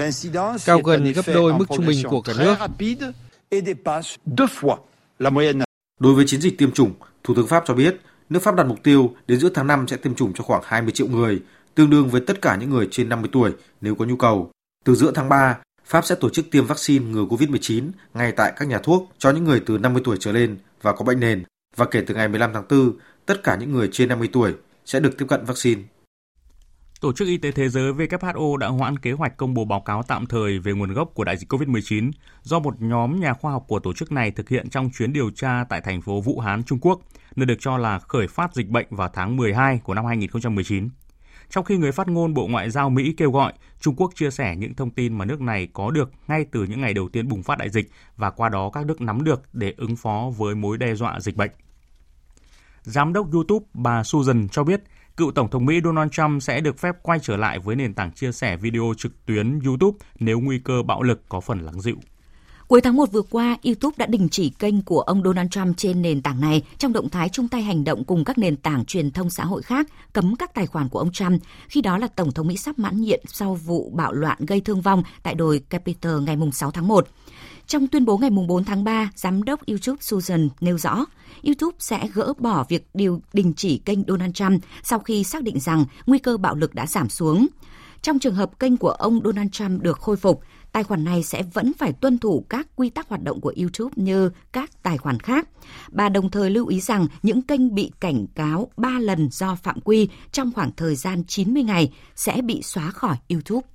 [0.65, 2.55] cao gần gấp đôi mức trung bình của cả nước.
[5.99, 6.91] Đối với chiến dịch tiêm chủng,
[7.23, 9.97] Thủ tướng Pháp cho biết nước Pháp đặt mục tiêu đến giữa tháng 5 sẽ
[9.97, 11.41] tiêm chủng cho khoảng 20 triệu người,
[11.75, 13.51] tương đương với tất cả những người trên 50 tuổi
[13.82, 14.51] nếu có nhu cầu.
[14.86, 15.57] Từ giữa tháng 3,
[15.91, 19.43] Pháp sẽ tổ chức tiêm vaccine ngừa COVID-19 ngay tại các nhà thuốc cho những
[19.43, 21.43] người từ 50 tuổi trở lên và có bệnh nền.
[21.75, 22.93] Và kể từ ngày 15 tháng 4,
[23.25, 24.53] tất cả những người trên 50 tuổi
[24.85, 25.81] sẽ được tiếp cận vaccine.
[27.01, 30.03] Tổ chức Y tế Thế giới WHO đã hoãn kế hoạch công bố báo cáo
[30.03, 32.11] tạm thời về nguồn gốc của đại dịch COVID-19
[32.41, 35.29] do một nhóm nhà khoa học của tổ chức này thực hiện trong chuyến điều
[35.29, 37.01] tra tại thành phố Vũ Hán, Trung Quốc,
[37.35, 40.89] nơi được cho là khởi phát dịch bệnh vào tháng 12 của năm 2019.
[41.51, 44.55] Trong khi người phát ngôn Bộ Ngoại giao Mỹ kêu gọi, Trung Quốc chia sẻ
[44.55, 47.43] những thông tin mà nước này có được ngay từ những ngày đầu tiên bùng
[47.43, 50.77] phát đại dịch và qua đó các nước nắm được để ứng phó với mối
[50.77, 51.51] đe dọa dịch bệnh.
[52.83, 54.83] Giám đốc YouTube bà Susan cho biết,
[55.17, 58.11] cựu Tổng thống Mỹ Donald Trump sẽ được phép quay trở lại với nền tảng
[58.11, 61.97] chia sẻ video trực tuyến YouTube nếu nguy cơ bạo lực có phần lắng dịu.
[62.72, 66.01] Cuối tháng 1 vừa qua, YouTube đã đình chỉ kênh của ông Donald Trump trên
[66.01, 69.11] nền tảng này trong động thái chung tay hành động cùng các nền tảng truyền
[69.11, 72.32] thông xã hội khác cấm các tài khoản của ông Trump, khi đó là Tổng
[72.32, 76.22] thống Mỹ sắp mãn nhiệm sau vụ bạo loạn gây thương vong tại đồi Capitol
[76.22, 77.07] ngày 6 tháng 1.
[77.67, 81.05] Trong tuyên bố ngày 4 tháng 3, giám đốc YouTube Susan nêu rõ,
[81.43, 85.59] YouTube sẽ gỡ bỏ việc điều đình chỉ kênh Donald Trump sau khi xác định
[85.59, 87.47] rằng nguy cơ bạo lực đã giảm xuống.
[88.01, 90.41] Trong trường hợp kênh của ông Donald Trump được khôi phục,
[90.72, 93.93] tài khoản này sẽ vẫn phải tuân thủ các quy tắc hoạt động của YouTube
[93.95, 95.47] như các tài khoản khác.
[95.91, 99.80] Bà đồng thời lưu ý rằng những kênh bị cảnh cáo 3 lần do phạm
[99.82, 103.67] quy trong khoảng thời gian 90 ngày sẽ bị xóa khỏi YouTube.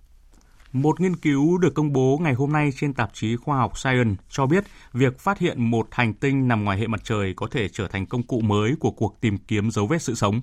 [0.72, 4.22] Một nghiên cứu được công bố ngày hôm nay trên tạp chí khoa học Science
[4.30, 7.68] cho biết việc phát hiện một hành tinh nằm ngoài hệ mặt trời có thể
[7.68, 10.40] trở thành công cụ mới của cuộc tìm kiếm dấu vết sự sống.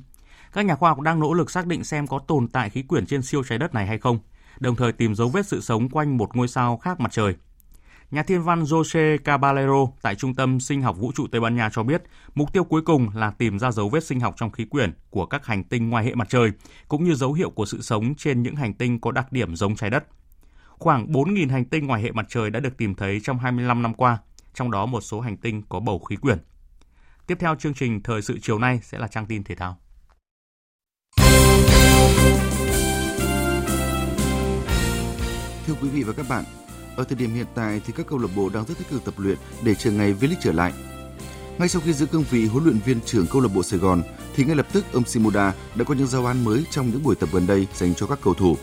[0.54, 3.06] Các nhà khoa học đang nỗ lực xác định xem có tồn tại khí quyển
[3.06, 4.20] trên siêu trái đất này hay không,
[4.60, 7.36] đồng thời tìm dấu vết sự sống quanh một ngôi sao khác mặt trời.
[8.12, 11.70] Nhà thiên văn Jose Caballero tại Trung tâm Sinh học Vũ trụ Tây Ban Nha
[11.74, 12.04] cho biết,
[12.36, 15.26] mục tiêu cuối cùng là tìm ra dấu vết sinh học trong khí quyển của
[15.26, 16.52] các hành tinh ngoài hệ mặt trời,
[16.88, 19.76] cũng như dấu hiệu của sự sống trên những hành tinh có đặc điểm giống
[19.76, 20.04] trái đất.
[20.70, 23.94] Khoảng 4.000 hành tinh ngoài hệ mặt trời đã được tìm thấy trong 25 năm
[23.94, 24.18] qua,
[24.54, 26.38] trong đó một số hành tinh có bầu khí quyển.
[27.28, 29.78] Tiếp theo chương trình Thời sự chiều nay sẽ là trang tin thể thao.
[35.68, 36.44] Thưa quý vị và các bạn,
[36.96, 39.14] ở thời điểm hiện tại thì các câu lạc bộ đang rất tích cực tập
[39.18, 40.74] luyện để chờ ngày V-League trở lại.
[41.58, 44.04] Ngay sau khi giữ cương vị huấn luyện viên trưởng câu lạc bộ Sài Gòn,
[44.36, 47.16] thì ngay lập tức ông Shimoda đã có những giao án mới trong những buổi
[47.16, 48.58] tập gần đây dành cho các cầu thủ.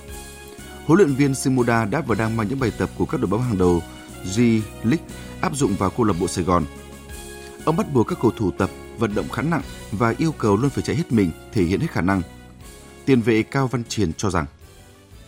[0.86, 3.42] Huấn luyện viên Shimoda đã và đang mang những bài tập của các đội bóng
[3.42, 3.82] hàng đầu
[4.24, 5.07] G-League
[5.40, 6.64] áp dụng vào câu lạc bộ Sài Gòn.
[7.64, 10.70] Ông bắt buộc các cầu thủ tập vận động khá nặng và yêu cầu luôn
[10.70, 12.22] phải chạy hết mình, thể hiện hết khả năng.
[13.05, 14.46] Tiền vệ Cao Văn Triền cho rằng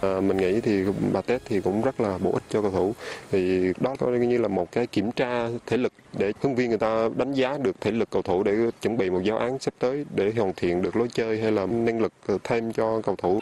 [0.02, 2.94] À, mình nghĩ thì bà Tết thì cũng rất là bổ ích cho cầu thủ
[3.30, 6.78] thì đó coi như là một cái kiểm tra thể lực để huấn viên người
[6.78, 9.74] ta đánh giá được thể lực cầu thủ để chuẩn bị một giáo án sắp
[9.78, 12.12] tới để hoàn thiện được lối chơi hay là năng lực
[12.44, 13.40] thêm cho cầu thủ.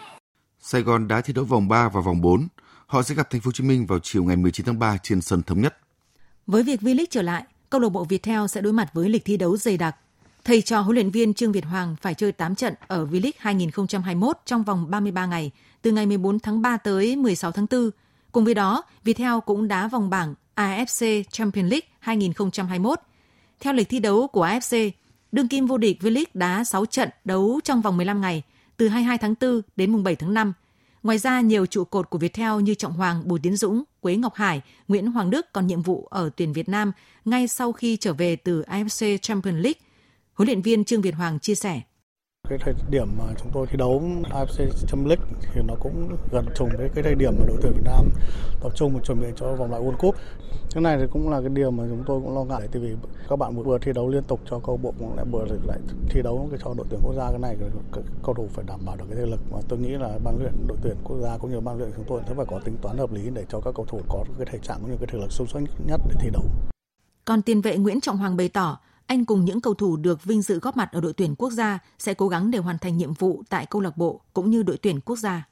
[0.61, 2.49] Sài Gòn đã thi đấu vòng 3 và vòng 4.
[2.87, 5.21] Họ sẽ gặp Thành phố Hồ Chí Minh vào chiều ngày 19 tháng 3 trên
[5.21, 5.77] sân thống nhất.
[6.47, 9.37] Với việc V-League trở lại, câu lạc bộ Viettel sẽ đối mặt với lịch thi
[9.37, 9.97] đấu dày đặc.
[10.45, 14.39] Thầy trò huấn luyện viên Trương Việt Hoàng phải chơi 8 trận ở V-League 2021
[14.47, 15.51] trong vòng 33 ngày,
[15.83, 17.91] từ ngày 14 tháng 3 tới 16 tháng 4.
[18.33, 23.01] Cùng với đó, Viettel cũng đá vòng bảng AFC Champions League 2021.
[23.61, 24.91] Theo lịch thi đấu của AFC,
[25.33, 28.43] đương kim vô địch V-League đá 6 trận đấu trong vòng 15 ngày,
[28.77, 30.53] từ 22 tháng 4 đến mùng 7 tháng 5.
[31.03, 34.35] Ngoài ra, nhiều trụ cột của Viettel như Trọng Hoàng, Bùi Tiến Dũng, Quế Ngọc
[34.35, 36.93] Hải, Nguyễn Hoàng Đức còn nhiệm vụ ở tuyển Việt Nam
[37.25, 39.81] ngay sau khi trở về từ AFC Champions League.
[40.41, 41.81] Huấn luyện viên Trương Việt Hoàng chia sẻ
[42.49, 45.25] cái thời điểm mà chúng tôi thi đấu AFC Champions League
[45.55, 48.09] thì nó cũng gần trùng với cái thời điểm mà đội tuyển Việt Nam
[48.61, 50.15] tập trung và chuẩn bị cho vòng loại World Cup.
[50.75, 52.97] Cái này thì cũng là cái điều mà chúng tôi cũng lo ngại tại vì
[53.29, 55.79] các bạn vừa thi đấu liên tục cho câu bộ lại vừa lại
[56.11, 57.57] thi đấu cái cho đội tuyển quốc gia cái này
[58.23, 60.53] cầu thủ phải đảm bảo được cái thể lực mà tôi nghĩ là ban luyện
[60.69, 62.99] đội tuyển quốc gia cũng như ban luyện chúng tôi sẽ phải có tính toán
[62.99, 65.19] hợp lý để cho các cầu thủ có cái thể trạng cũng như cái thể
[65.19, 66.45] lực sung sức nhất để thi đấu.
[67.25, 68.79] Còn tiền vệ Nguyễn Trọng Hoàng bày tỏ
[69.11, 71.79] anh cùng những cầu thủ được vinh dự góp mặt ở đội tuyển quốc gia
[71.99, 74.77] sẽ cố gắng để hoàn thành nhiệm vụ tại câu lạc bộ cũng như đội
[74.83, 75.49] tuyển quốc gia.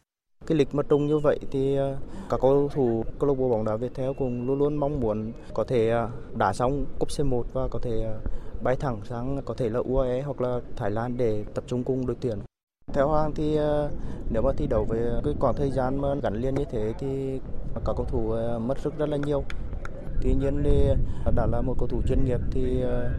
[0.46, 1.96] Cái lịch mà trùng như vậy thì ờ,
[2.30, 5.32] các cầu thủ, câu lạc bộ bóng đá việt theo cùng luôn luôn mong muốn
[5.54, 8.18] có thể ờ, đá xong cúp C1 và có thể ờ,
[8.62, 12.06] bay thẳng sang có thể là UAE hoặc là Thái Lan để tập trung cùng
[12.06, 12.38] đội tuyển.
[12.92, 13.58] Theo Hoàng thì
[14.30, 17.40] nếu mà thi đấu với cái khoảng thời gian mà gắn liền như thế thì
[17.74, 19.44] các cầu thủ mất sức rất là nhiều.
[20.22, 20.88] Tuy nhiên thì
[21.24, 23.10] à, đã là một cầu thủ chuyên nghiệp thì à,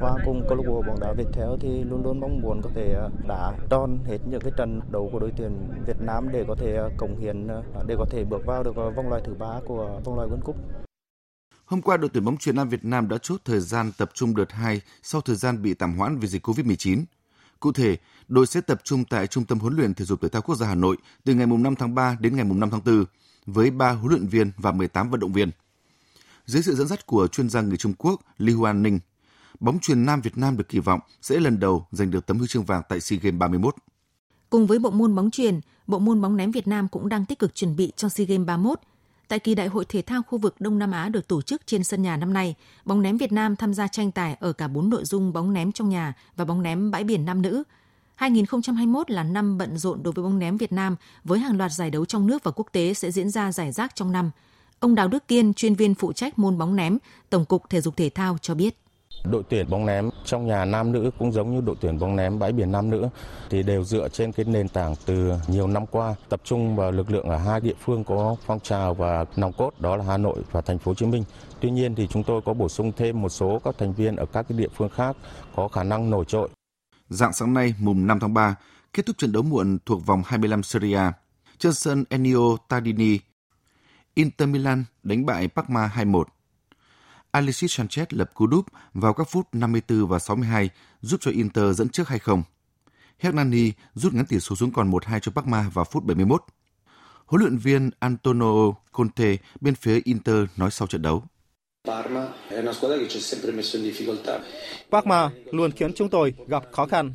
[0.00, 2.70] Hoa cùng câu lạc bộ bóng đá Việt Theo thì luôn luôn mong muốn có
[2.74, 6.44] thể à, đá tròn hết những cái trận đấu của đội tuyển Việt Nam để
[6.48, 7.48] có thể cống hiến
[7.86, 10.56] để có thể bước vào được vòng loại thứ ba của vòng loại World Cup.
[11.64, 14.36] Hôm qua, đội tuyển bóng chuyền nam Việt Nam đã chốt thời gian tập trung
[14.36, 17.04] đợt 2 sau thời gian bị tạm hoãn vì dịch COVID-19.
[17.60, 17.96] Cụ thể,
[18.28, 20.66] đội sẽ tập trung tại Trung tâm huấn luyện thể dục thể thao quốc gia
[20.66, 23.04] Hà Nội từ ngày 5 tháng 3 đến ngày 5 tháng 4
[23.46, 25.50] với 3 huấn luyện viên và 18 vận động viên.
[26.46, 29.00] Dưới sự dẫn dắt của chuyên gia người Trung Quốc Li Huan Ninh,
[29.60, 32.46] bóng truyền nam Việt Nam được kỳ vọng sẽ lần đầu giành được tấm huy
[32.46, 33.74] chương vàng tại SEA Games 31.
[34.50, 37.38] Cùng với bộ môn bóng truyền bộ môn bóng ném Việt Nam cũng đang tích
[37.38, 38.80] cực chuẩn bị cho SEA Games 31
[39.28, 41.84] Tại kỳ đại hội thể thao khu vực Đông Nam Á được tổ chức trên
[41.84, 44.90] sân nhà năm nay, bóng ném Việt Nam tham gia tranh tài ở cả 4
[44.90, 47.62] nội dung bóng ném trong nhà và bóng ném bãi biển nam nữ.
[48.14, 51.90] 2021 là năm bận rộn đối với bóng ném Việt Nam với hàng loạt giải
[51.90, 54.30] đấu trong nước và quốc tế sẽ diễn ra giải rác trong năm.
[54.84, 56.98] Ông Đào Đức Kiên, chuyên viên phụ trách môn bóng ném,
[57.30, 58.76] Tổng cục Thể dục Thể thao cho biết.
[59.30, 62.38] Đội tuyển bóng ném trong nhà nam nữ cũng giống như đội tuyển bóng ném
[62.38, 63.08] bãi biển nam nữ
[63.50, 67.10] thì đều dựa trên cái nền tảng từ nhiều năm qua tập trung vào lực
[67.10, 70.42] lượng ở hai địa phương có phong trào và nòng cốt đó là Hà Nội
[70.52, 71.24] và thành phố Hồ Chí Minh.
[71.60, 74.26] Tuy nhiên thì chúng tôi có bổ sung thêm một số các thành viên ở
[74.26, 75.16] các cái địa phương khác
[75.56, 76.48] có khả năng nổi trội.
[77.08, 78.54] Dạng sáng nay mùng 5 tháng 3,
[78.92, 81.12] kết thúc trận đấu muộn thuộc vòng 25 Serie A.
[81.58, 83.18] Trên sân Ennio Tardini,
[84.14, 86.24] Inter Milan đánh bại Parma 2-1.
[87.30, 91.88] Alexis Sanchez lập cú đúp vào các phút 54 và 62 giúp cho Inter dẫn
[91.88, 92.42] trước 2-0.
[93.18, 96.44] Hernani rút ngắn tỷ số xuống còn 1-2 cho Parma vào phút 71.
[97.26, 101.24] Huấn luyện viên Antonio Conte bên phía Inter nói sau trận đấu.
[104.90, 107.14] Parma luôn khiến chúng tôi gặp khó khăn.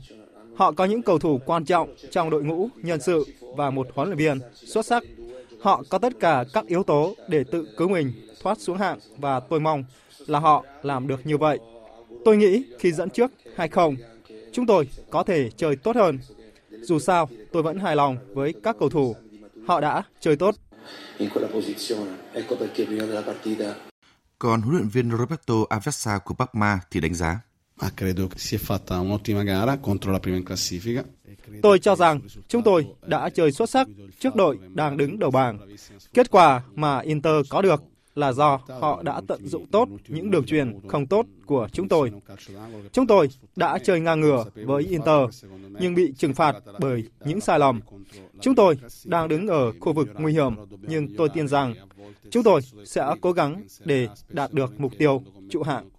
[0.55, 3.25] Họ có những cầu thủ quan trọng trong đội ngũ, nhân sự
[3.57, 5.03] và một huấn luyện viên xuất sắc.
[5.61, 9.39] Họ có tất cả các yếu tố để tự cứu mình thoát xuống hạng và
[9.39, 9.83] tôi mong
[10.27, 11.59] là họ làm được như vậy.
[12.25, 13.95] Tôi nghĩ khi dẫn trước 2-0,
[14.51, 16.19] chúng tôi có thể chơi tốt hơn.
[16.81, 19.15] Dù sao, tôi vẫn hài lòng với các cầu thủ.
[19.67, 20.55] Họ đã chơi tốt.
[24.39, 27.41] Còn huấn luyện viên Roberto Avessa của Parma thì đánh giá.
[31.61, 33.87] Tôi cho rằng chúng tôi đã chơi xuất sắc
[34.19, 35.59] trước đội đang đứng đầu bảng.
[36.13, 37.83] Kết quả mà Inter có được
[38.15, 42.11] là do họ đã tận dụng tốt những đường truyền không tốt của chúng tôi.
[42.91, 45.43] Chúng tôi đã chơi ngang ngửa với Inter,
[45.79, 47.79] nhưng bị trừng phạt bởi những sai lầm.
[48.41, 51.73] Chúng tôi đang đứng ở khu vực nguy hiểm, nhưng tôi tin rằng
[52.31, 55.89] chúng tôi sẽ cố gắng để đạt được mục tiêu trụ hạng.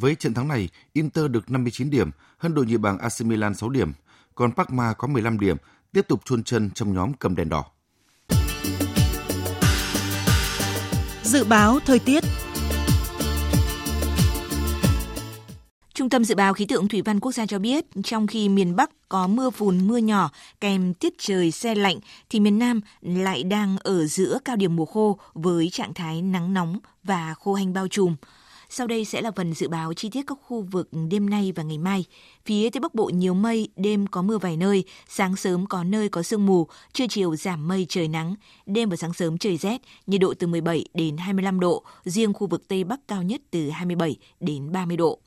[0.00, 3.70] Với trận thắng này, Inter được 59 điểm, hơn đội nhì bảng AC Milan 6
[3.70, 3.92] điểm,
[4.34, 5.56] còn Parma có 15 điểm,
[5.92, 7.64] tiếp tục chôn chân trong nhóm cầm đèn đỏ.
[11.22, 12.24] Dự báo thời tiết
[15.94, 18.76] Trung tâm Dự báo Khí tượng Thủy văn Quốc gia cho biết, trong khi miền
[18.76, 20.30] Bắc có mưa phùn mưa nhỏ
[20.60, 21.98] kèm tiết trời xe lạnh,
[22.30, 26.54] thì miền Nam lại đang ở giữa cao điểm mùa khô với trạng thái nắng
[26.54, 28.16] nóng và khô hành bao trùm.
[28.76, 31.62] Sau đây sẽ là phần dự báo chi tiết các khu vực đêm nay và
[31.62, 32.04] ngày mai.
[32.44, 36.08] Phía Tây Bắc Bộ nhiều mây, đêm có mưa vài nơi, sáng sớm có nơi
[36.08, 38.34] có sương mù, trưa chiều giảm mây trời nắng,
[38.66, 42.46] đêm và sáng sớm trời rét, nhiệt độ từ 17 đến 25 độ, riêng khu
[42.46, 45.18] vực Tây Bắc cao nhất từ 27 đến 30 độ.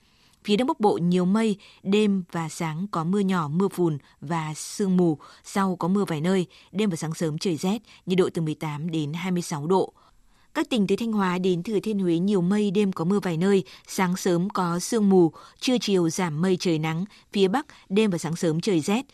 [0.44, 4.54] Phía Đông Bắc Bộ nhiều mây, đêm và sáng có mưa nhỏ, mưa phùn và
[4.56, 8.30] sương mù, sau có mưa vài nơi, đêm và sáng sớm trời rét, nhiệt độ
[8.34, 9.94] từ 18 đến 26 độ.
[10.58, 13.38] Các tỉnh từ Thanh Hóa đến Thừa Thiên Huế nhiều mây, đêm có mưa vài
[13.38, 18.10] nơi, sáng sớm có sương mù, trưa chiều giảm mây trời nắng, phía Bắc đêm
[18.10, 19.06] và sáng sớm trời rét.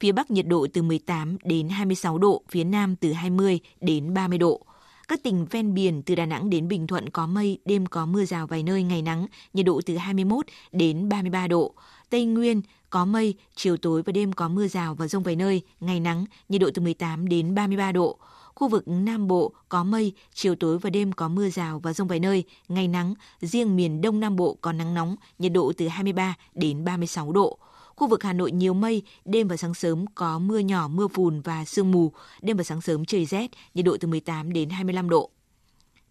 [0.00, 4.38] Phía Bắc nhiệt độ từ 18 đến 26 độ, phía Nam từ 20 đến 30
[4.38, 4.60] độ.
[5.08, 8.24] Các tỉnh ven biển từ Đà Nẵng đến Bình Thuận có mây, đêm có mưa
[8.24, 11.74] rào vài nơi, ngày nắng, nhiệt độ từ 21 đến 33 độ.
[12.10, 15.62] Tây Nguyên có mây, chiều tối và đêm có mưa rào và rông vài nơi,
[15.80, 18.18] ngày nắng, nhiệt độ từ 18 đến 33 độ.
[18.58, 22.08] Khu vực Nam Bộ có mây, chiều tối và đêm có mưa rào và rông
[22.08, 25.88] vài nơi, ngày nắng, riêng miền Đông Nam Bộ có nắng nóng, nhiệt độ từ
[25.88, 27.58] 23 đến 36 độ.
[27.96, 31.40] Khu vực Hà Nội nhiều mây, đêm và sáng sớm có mưa nhỏ, mưa phùn
[31.40, 35.10] và sương mù, đêm và sáng sớm trời rét, nhiệt độ từ 18 đến 25
[35.10, 35.30] độ.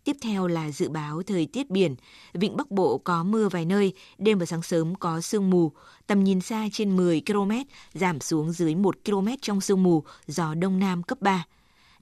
[0.04, 1.96] Tiếp theo là dự báo thời tiết biển.
[2.34, 5.72] Vịnh Bắc Bộ có mưa vài nơi, đêm và sáng sớm có sương mù.
[6.08, 7.52] Tầm nhìn xa trên 10 km,
[7.94, 11.46] giảm xuống dưới 1 km trong sương mù, gió Đông Nam cấp 3.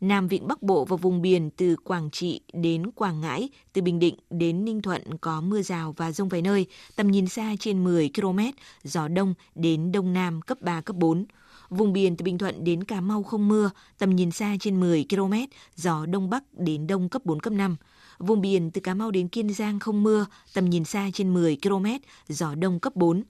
[0.02, 4.00] Nam Vịnh Bắc Bộ và vùng biển từ Quảng Trị đến Quảng Ngãi, từ Bình
[4.00, 6.66] Định đến Ninh Thuận có mưa rào và rông vài nơi,
[6.96, 8.39] tầm nhìn xa trên 10 km,
[8.84, 11.26] gió đông đến đông nam cấp 3, cấp 4.
[11.70, 15.06] Vùng biển từ Bình Thuận đến Cà Mau không mưa, tầm nhìn xa trên 10
[15.10, 15.34] km,
[15.76, 17.76] gió đông bắc đến đông cấp 4, cấp 5.
[18.20, 21.58] Vùng biển từ Cà Mau đến Kiên Giang không mưa, tầm nhìn xa trên 10
[21.64, 21.86] km,
[22.28, 23.24] gió đông cấp 4.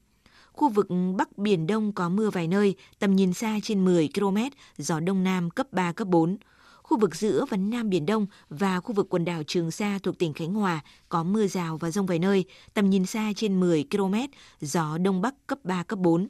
[0.53, 0.87] Khu vực
[1.17, 4.37] Bắc Biển Đông có mưa vài nơi, tầm nhìn xa trên 10 km,
[4.77, 6.37] gió Đông Nam cấp 3, cấp 4.
[6.85, 10.19] Khu vực giữa và Nam Biển Đông và khu vực quần đảo Trường Sa thuộc
[10.19, 10.79] tỉnh Khánh Hòa
[11.09, 14.15] có mưa rào và rông vài nơi, tầm nhìn xa trên 10 km,
[14.61, 16.27] gió Đông Bắc cấp 3, cấp 4.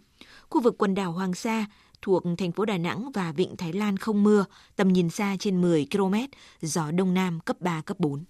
[0.49, 1.65] Khu vực quần đảo Hoàng Sa
[2.01, 4.45] thuộc thành phố Đà Nẵng và Vịnh Thái Lan không mưa,
[4.75, 6.15] tầm nhìn xa trên 10 km,
[6.61, 8.23] gió Đông Nam cấp 3, cấp 4.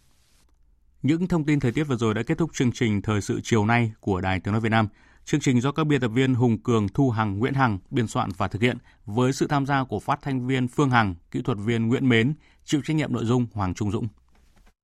[1.01, 3.65] Những thông tin thời tiết vừa rồi đã kết thúc chương trình Thời sự chiều
[3.65, 4.88] nay của Đài Tiếng Nói Việt Nam.
[5.26, 8.30] Chương trình do các biên tập viên Hùng Cường, Thu Hằng, Nguyễn Hằng biên soạn
[8.38, 11.57] và thực hiện với sự tham gia của phát thanh viên Phương Hằng, kỹ thuật
[11.57, 12.34] viên Nguyễn Mến,
[12.65, 14.07] chịu trách nhiệm nội dung Hoàng Trung Dũng.